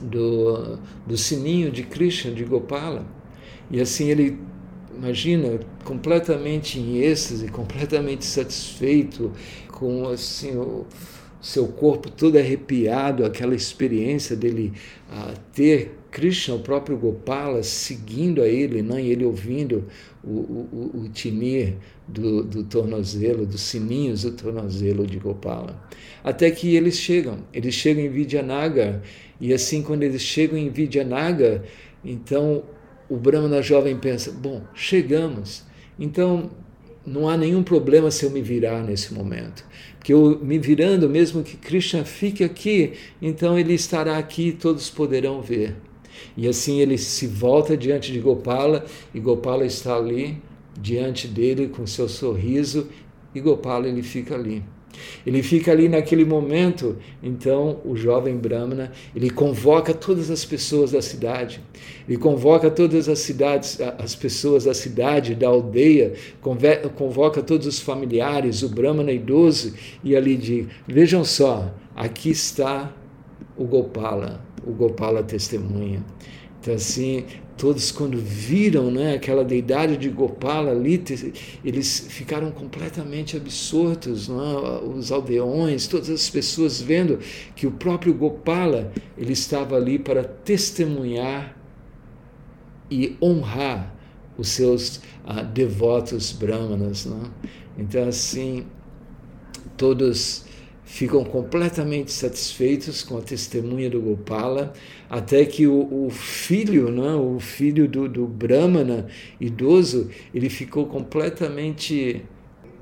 do, 0.00 0.78
do 1.04 1.18
sininho 1.18 1.68
de 1.72 1.82
Krishna, 1.82 2.30
de 2.30 2.44
Gopala. 2.44 3.04
E 3.68 3.80
assim 3.80 4.09
ele, 4.09 4.38
imagina, 4.96 5.59
completamente 5.82 6.78
em 6.78 6.98
êxtase, 6.98 7.48
completamente 7.48 8.24
satisfeito, 8.24 9.32
com 9.72 10.09
assim, 10.09 10.56
o 10.56 10.86
seu 11.40 11.66
corpo 11.66 12.09
todo 12.09 12.38
arrepiado, 12.38 13.24
aquela 13.24 13.56
experiência 13.56 14.36
dele 14.36 14.72
uh, 15.11 15.34
ter 15.52 15.97
Krishna, 16.11 16.54
o 16.54 16.61
próprio 16.61 16.96
Gopala, 16.96 17.62
seguindo 17.62 18.42
a 18.42 18.48
ele, 18.48 18.82
não? 18.82 18.98
e 18.98 19.11
ele 19.11 19.24
ouvindo 19.24 19.84
o, 20.24 20.30
o, 20.30 20.90
o 21.02 21.09
tinir 21.09 21.76
do, 22.06 22.42
do 22.42 22.64
tornozelo, 22.64 23.44
dos 23.44 23.61
sininhos 23.61 24.22
do 24.22 24.32
tornozelo 24.32 25.06
de 25.06 25.18
Gopala. 25.18 25.80
Até 26.24 26.50
que 26.50 26.74
eles 26.74 26.96
chegam, 26.96 27.38
eles 27.52 27.74
chegam 27.74 28.04
em 28.04 28.09
Vidyanagar, 28.09 29.02
e 29.40 29.52
assim, 29.52 29.82
quando 29.82 30.02
eles 30.02 30.22
chegam 30.22 30.59
em 30.59 30.70
Vidyanagar, 30.70 31.62
então 32.04 32.64
o 33.09 33.16
Brahmana 33.16 33.62
jovem 33.62 33.96
pensa: 33.96 34.32
bom, 34.32 34.62
chegamos, 34.74 35.64
então 35.98 36.50
não 37.06 37.28
há 37.28 37.36
nenhum 37.36 37.62
problema 37.62 38.11
se 38.11 38.24
eu 38.24 38.30
me 38.30 38.42
virar 38.42 38.82
nesse 38.82 39.14
momento. 39.14 39.64
Porque 39.96 40.12
eu 40.12 40.38
me 40.42 40.59
virando, 40.59 41.09
mesmo 41.09 41.42
que 41.42 41.56
Krishna 41.56 42.04
fique 42.04 42.44
aqui, 42.44 42.92
então 43.20 43.59
ele 43.59 43.74
estará 43.74 44.18
aqui 44.18 44.48
e 44.48 44.52
todos 44.52 44.90
poderão 44.90 45.40
ver. 45.40 45.76
E 46.36 46.48
assim 46.48 46.80
ele 46.80 46.98
se 46.98 47.26
volta 47.26 47.76
diante 47.76 48.12
de 48.12 48.20
Gopala 48.20 48.84
e 49.14 49.20
Gopala 49.20 49.64
está 49.64 49.96
ali 49.96 50.40
diante 50.80 51.26
dele 51.26 51.68
com 51.68 51.86
seu 51.86 52.09
sorriso 52.09 52.88
e 53.34 53.40
Gopala 53.40 53.88
ele 53.88 54.02
fica 54.02 54.34
ali. 54.34 54.62
Ele 55.26 55.42
fica 55.42 55.70
ali 55.70 55.88
naquele 55.88 56.24
momento, 56.24 56.96
então 57.22 57.80
o 57.84 57.96
jovem 57.96 58.36
Brahmana, 58.36 58.92
ele 59.14 59.30
convoca 59.30 59.92
todas 59.94 60.30
as 60.30 60.44
pessoas 60.44 60.92
da 60.92 61.02
cidade, 61.02 61.61
ele 62.09 62.16
convoca 62.18 62.70
todas 62.70 63.09
as 63.09 63.18
cidades, 63.20 63.78
as 63.98 64.14
pessoas 64.14 64.64
da 64.64 64.74
cidade, 64.74 65.34
da 65.34 65.48
aldeia, 65.48 66.14
convoca 66.96 67.42
todos 67.42 67.66
os 67.66 67.78
familiares, 67.78 68.62
o 68.62 68.68
Brahmana 68.68 69.12
idoso, 69.12 69.74
e 70.02 70.16
ali 70.16 70.36
diz: 70.36 70.66
Vejam 70.86 71.24
só, 71.24 71.72
aqui 71.94 72.30
está 72.30 72.92
o 73.56 73.64
Gopala, 73.64 74.44
o 74.69 74.73
Gopala 74.73 75.23
testemunha. 75.23 76.05
Então, 76.61 76.75
assim, 76.75 77.25
todos 77.57 77.91
quando 77.91 78.19
viram 78.19 78.91
né, 78.91 79.14
aquela 79.14 79.45
deidade 79.45 79.97
de 79.97 80.09
Gopala 80.09 80.71
ali, 80.71 81.03
eles 81.64 82.07
ficaram 82.09 82.51
completamente 82.51 83.37
absortos, 83.37 84.29
é? 84.29 84.33
os 84.87 85.11
aldeões, 85.11 85.87
todas 85.87 86.11
as 86.11 86.29
pessoas 86.29 86.81
vendo 86.81 87.19
que 87.57 87.66
o 87.66 87.71
próprio 87.71 88.12
Gopala 88.12 88.93
ele 89.16 89.33
estava 89.33 89.77
ali 89.77 89.99
para 89.99 90.23
testemunhar 90.23 91.57
e 92.91 93.16
honrar 93.21 93.95
os 94.37 94.49
seus 94.49 95.01
ah, 95.25 95.43
devotos 95.43 96.33
brahmanas. 96.33 97.07
É? 97.07 97.51
Então, 97.81 98.09
assim, 98.09 98.66
todos 99.77 100.45
ficam 100.89 101.22
completamente 101.22 102.11
satisfeitos 102.11 103.03
com 103.03 103.18
a 103.18 103.20
testemunha 103.20 103.91
do 103.91 104.01
Gopala, 104.01 104.72
até 105.09 105.45
que 105.45 105.66
o, 105.66 106.07
o 106.07 106.09
filho, 106.09 106.91
né, 106.91 107.12
o 107.12 107.39
filho 107.39 107.86
do, 107.86 108.09
do 108.09 108.26
Brahmana 108.26 109.07
idoso, 109.39 110.09
ele 110.34 110.49
ficou 110.49 110.86
completamente 110.86 112.24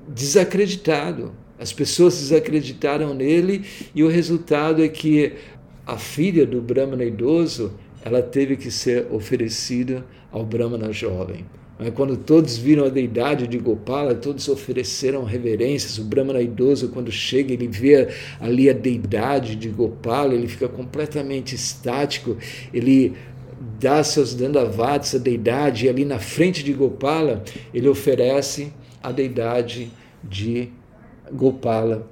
desacreditado. 0.08 1.34
As 1.58 1.72
pessoas 1.72 2.16
desacreditaram 2.16 3.12
nele 3.12 3.64
e 3.92 4.04
o 4.04 4.08
resultado 4.08 4.84
é 4.84 4.88
que 4.88 5.32
a 5.84 5.98
filha 5.98 6.46
do 6.46 6.62
Brahmana 6.62 7.04
idoso, 7.04 7.74
ela 8.04 8.22
teve 8.22 8.56
que 8.56 8.70
ser 8.70 9.08
oferecida 9.10 10.06
ao 10.30 10.46
Brahmana 10.46 10.92
jovem. 10.92 11.44
Quando 11.94 12.16
todos 12.16 12.56
viram 12.56 12.86
a 12.86 12.88
deidade 12.88 13.46
de 13.46 13.58
Gopala, 13.58 14.14
todos 14.14 14.48
ofereceram 14.48 15.24
reverências. 15.24 15.98
O 15.98 16.04
Brahmana 16.04 16.40
idoso, 16.40 16.88
quando 16.88 17.12
chega, 17.12 17.52
ele 17.52 17.68
vê 17.68 18.08
ali 18.40 18.70
a 18.70 18.72
deidade 18.72 19.54
de 19.56 19.68
Gopala, 19.68 20.32
ele 20.32 20.48
fica 20.48 20.68
completamente 20.68 21.54
estático, 21.54 22.38
ele 22.72 23.14
dá 23.78 24.02
seus 24.02 24.34
dandavats 24.34 25.14
à 25.14 25.18
deidade, 25.18 25.84
e 25.84 25.88
ali 25.90 26.06
na 26.06 26.18
frente 26.18 26.64
de 26.64 26.72
Gopala, 26.72 27.44
ele 27.74 27.88
oferece 27.88 28.72
a 29.02 29.12
deidade 29.12 29.90
de 30.24 30.70
Gopala 31.30 32.08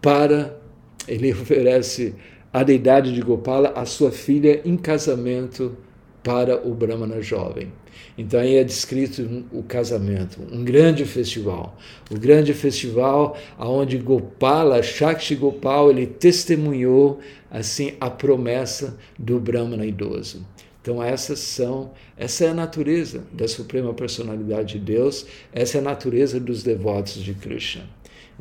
para. 0.00 0.58
Ele 1.06 1.32
oferece 1.34 2.14
a 2.50 2.62
deidade 2.62 3.12
de 3.12 3.20
Gopala, 3.20 3.74
a 3.76 3.84
sua 3.84 4.10
filha, 4.10 4.62
em 4.64 4.76
casamento 4.76 5.76
para 6.22 6.66
o 6.66 6.74
Brahmana 6.74 7.20
jovem. 7.20 7.81
Então 8.16 8.40
aí 8.40 8.56
é 8.56 8.64
descrito 8.64 9.44
o 9.52 9.62
casamento, 9.62 10.40
um 10.52 10.64
grande 10.64 11.04
festival. 11.04 11.76
O 12.10 12.18
grande 12.18 12.52
festival 12.54 13.36
aonde 13.58 13.98
Gopala, 13.98 14.82
Shakti 14.82 15.34
Gopal, 15.34 15.90
ele 15.90 16.06
testemunhou 16.06 17.20
assim 17.50 17.94
a 18.00 18.10
promessa 18.10 18.98
do 19.18 19.38
Brahmana 19.38 19.86
idoso. 19.86 20.44
Então 20.82 21.00
essas 21.00 21.38
são, 21.38 21.92
essa 22.16 22.44
é 22.44 22.48
a 22.48 22.54
natureza 22.54 23.24
da 23.32 23.46
suprema 23.46 23.94
personalidade 23.94 24.78
de 24.78 24.84
Deus, 24.84 25.24
essa 25.52 25.78
é 25.78 25.80
a 25.80 25.84
natureza 25.84 26.40
dos 26.40 26.64
devotos 26.64 27.14
de 27.14 27.34
Krishna. 27.34 27.84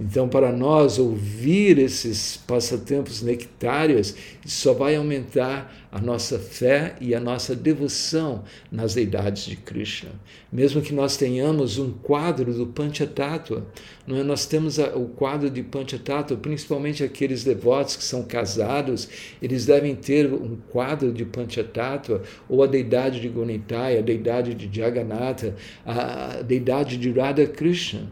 Então, 0.03 0.27
para 0.27 0.51
nós 0.51 0.97
ouvir 0.97 1.77
esses 1.77 2.35
passatempos 2.35 3.21
nectários, 3.21 4.15
só 4.43 4.73
vai 4.73 4.95
aumentar 4.95 5.71
a 5.91 6.01
nossa 6.01 6.39
fé 6.39 6.95
e 6.99 7.13
a 7.13 7.19
nossa 7.19 7.55
devoção 7.55 8.43
nas 8.71 8.95
deidades 8.95 9.45
de 9.45 9.55
Krishna. 9.55 10.09
Mesmo 10.51 10.81
que 10.81 10.91
nós 10.91 11.17
tenhamos 11.17 11.77
um 11.77 11.91
quadro 11.91 12.51
do 12.51 12.65
Panchatattva, 12.65 13.63
não 14.07 14.17
é? 14.17 14.23
nós 14.23 14.47
temos 14.47 14.79
o 14.79 15.05
quadro 15.15 15.51
de 15.51 15.61
Panchatattva, 15.61 16.35
principalmente 16.39 17.03
aqueles 17.03 17.43
devotos 17.43 17.95
que 17.95 18.03
são 18.03 18.23
casados, 18.23 19.07
eles 19.39 19.67
devem 19.67 19.93
ter 19.93 20.33
um 20.33 20.57
quadro 20.71 21.13
de 21.13 21.25
Panchatattva, 21.25 22.23
ou 22.49 22.63
a 22.63 22.67
deidade 22.67 23.21
de 23.21 23.29
Gunitaya, 23.29 23.99
a 23.99 24.01
deidade 24.01 24.55
de 24.55 24.79
Jagannatha, 24.79 25.55
a 25.85 26.41
deidade 26.41 26.97
de 26.97 27.11
Radha 27.11 27.45
Krishna 27.45 28.09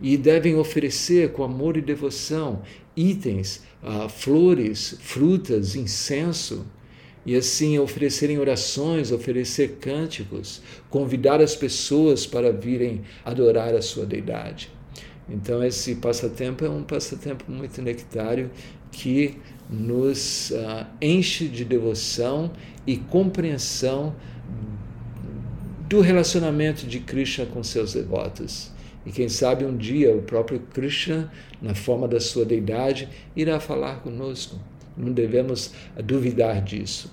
e 0.00 0.16
devem 0.16 0.56
oferecer 0.56 1.32
com 1.32 1.42
amor 1.42 1.76
e 1.76 1.80
devoção 1.80 2.62
itens, 2.96 3.62
uh, 3.82 4.08
flores, 4.08 4.96
frutas, 5.00 5.76
incenso, 5.76 6.66
e 7.24 7.36
assim 7.36 7.78
oferecerem 7.78 8.38
orações, 8.38 9.12
oferecer 9.12 9.76
cânticos, 9.80 10.62
convidar 10.88 11.40
as 11.40 11.54
pessoas 11.54 12.26
para 12.26 12.50
virem 12.50 13.02
adorar 13.24 13.74
a 13.74 13.82
sua 13.82 14.06
deidade. 14.06 14.70
Então, 15.28 15.62
esse 15.62 15.96
passatempo 15.96 16.64
é 16.64 16.70
um 16.70 16.82
passatempo 16.82 17.44
muito 17.50 17.82
nectário 17.82 18.50
que 18.90 19.36
nos 19.68 20.50
uh, 20.50 20.86
enche 21.02 21.48
de 21.48 21.64
devoção 21.64 22.50
e 22.86 22.96
compreensão 22.96 24.16
do 25.86 26.00
relacionamento 26.00 26.86
de 26.86 27.00
Krishna 27.00 27.44
com 27.46 27.62
seus 27.62 27.92
devotos. 27.92 28.70
E 29.08 29.10
quem 29.10 29.26
sabe 29.26 29.64
um 29.64 29.74
dia 29.74 30.14
o 30.14 30.20
próprio 30.20 30.60
Krishna, 30.74 31.32
na 31.62 31.74
forma 31.74 32.06
da 32.06 32.20
sua 32.20 32.44
deidade, 32.44 33.08
irá 33.34 33.58
falar 33.58 34.02
conosco. 34.02 34.60
Não 34.94 35.10
devemos 35.10 35.72
duvidar 36.04 36.60
disso. 36.60 37.10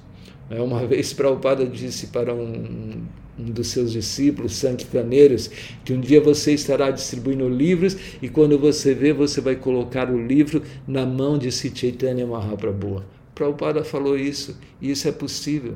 É, 0.50 0.62
uma 0.62 0.84
vez 0.86 1.14
Prabhupada 1.14 1.66
disse 1.66 2.08
para 2.08 2.36
um, 2.36 3.06
um 3.40 3.46
dos 3.46 3.68
seus 3.68 3.94
discípulos 3.94 4.56
sanquitaneiros 4.56 5.50
que 5.86 5.94
um 5.94 6.02
dia 6.02 6.20
você 6.20 6.52
estará 6.52 6.92
distribuindo 6.92 7.48
livros 7.48 7.96
e 8.22 8.28
quando 8.28 8.60
você 8.60 8.94
vê, 8.94 9.14
você 9.14 9.40
vai 9.40 9.56
colocar 9.56 10.12
o 10.12 10.22
livro 10.22 10.62
na 10.86 11.06
mão 11.06 11.38
de 11.38 11.50
Chaitanya 11.50 12.28
Mahaprabhu. 12.28 13.06
Prabhupada 13.34 13.86
falou 13.86 14.18
isso 14.18 14.58
e 14.82 14.92
isso 14.92 15.08
é 15.08 15.14
possível. 15.14 15.76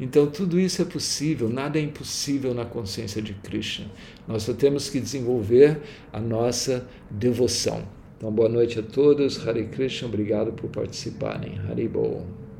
Então, 0.00 0.30
tudo 0.30 0.60
isso 0.60 0.80
é 0.80 0.84
possível, 0.84 1.48
nada 1.48 1.78
é 1.78 1.82
impossível 1.82 2.54
na 2.54 2.64
consciência 2.64 3.20
de 3.20 3.34
Krishna. 3.34 3.86
Nós 4.28 4.44
só 4.44 4.52
temos 4.52 4.88
que 4.88 5.00
desenvolver 5.00 5.80
a 6.12 6.20
nossa 6.20 6.86
devoção. 7.10 7.82
Então, 8.16 8.30
boa 8.30 8.48
noite 8.48 8.78
a 8.78 8.82
todos. 8.82 9.46
Hare 9.46 9.66
Krishna, 9.66 10.08
obrigado 10.08 10.52
por 10.52 10.70
participarem. 10.70 11.58
Hare 11.68 11.88
Bol. 11.88 12.47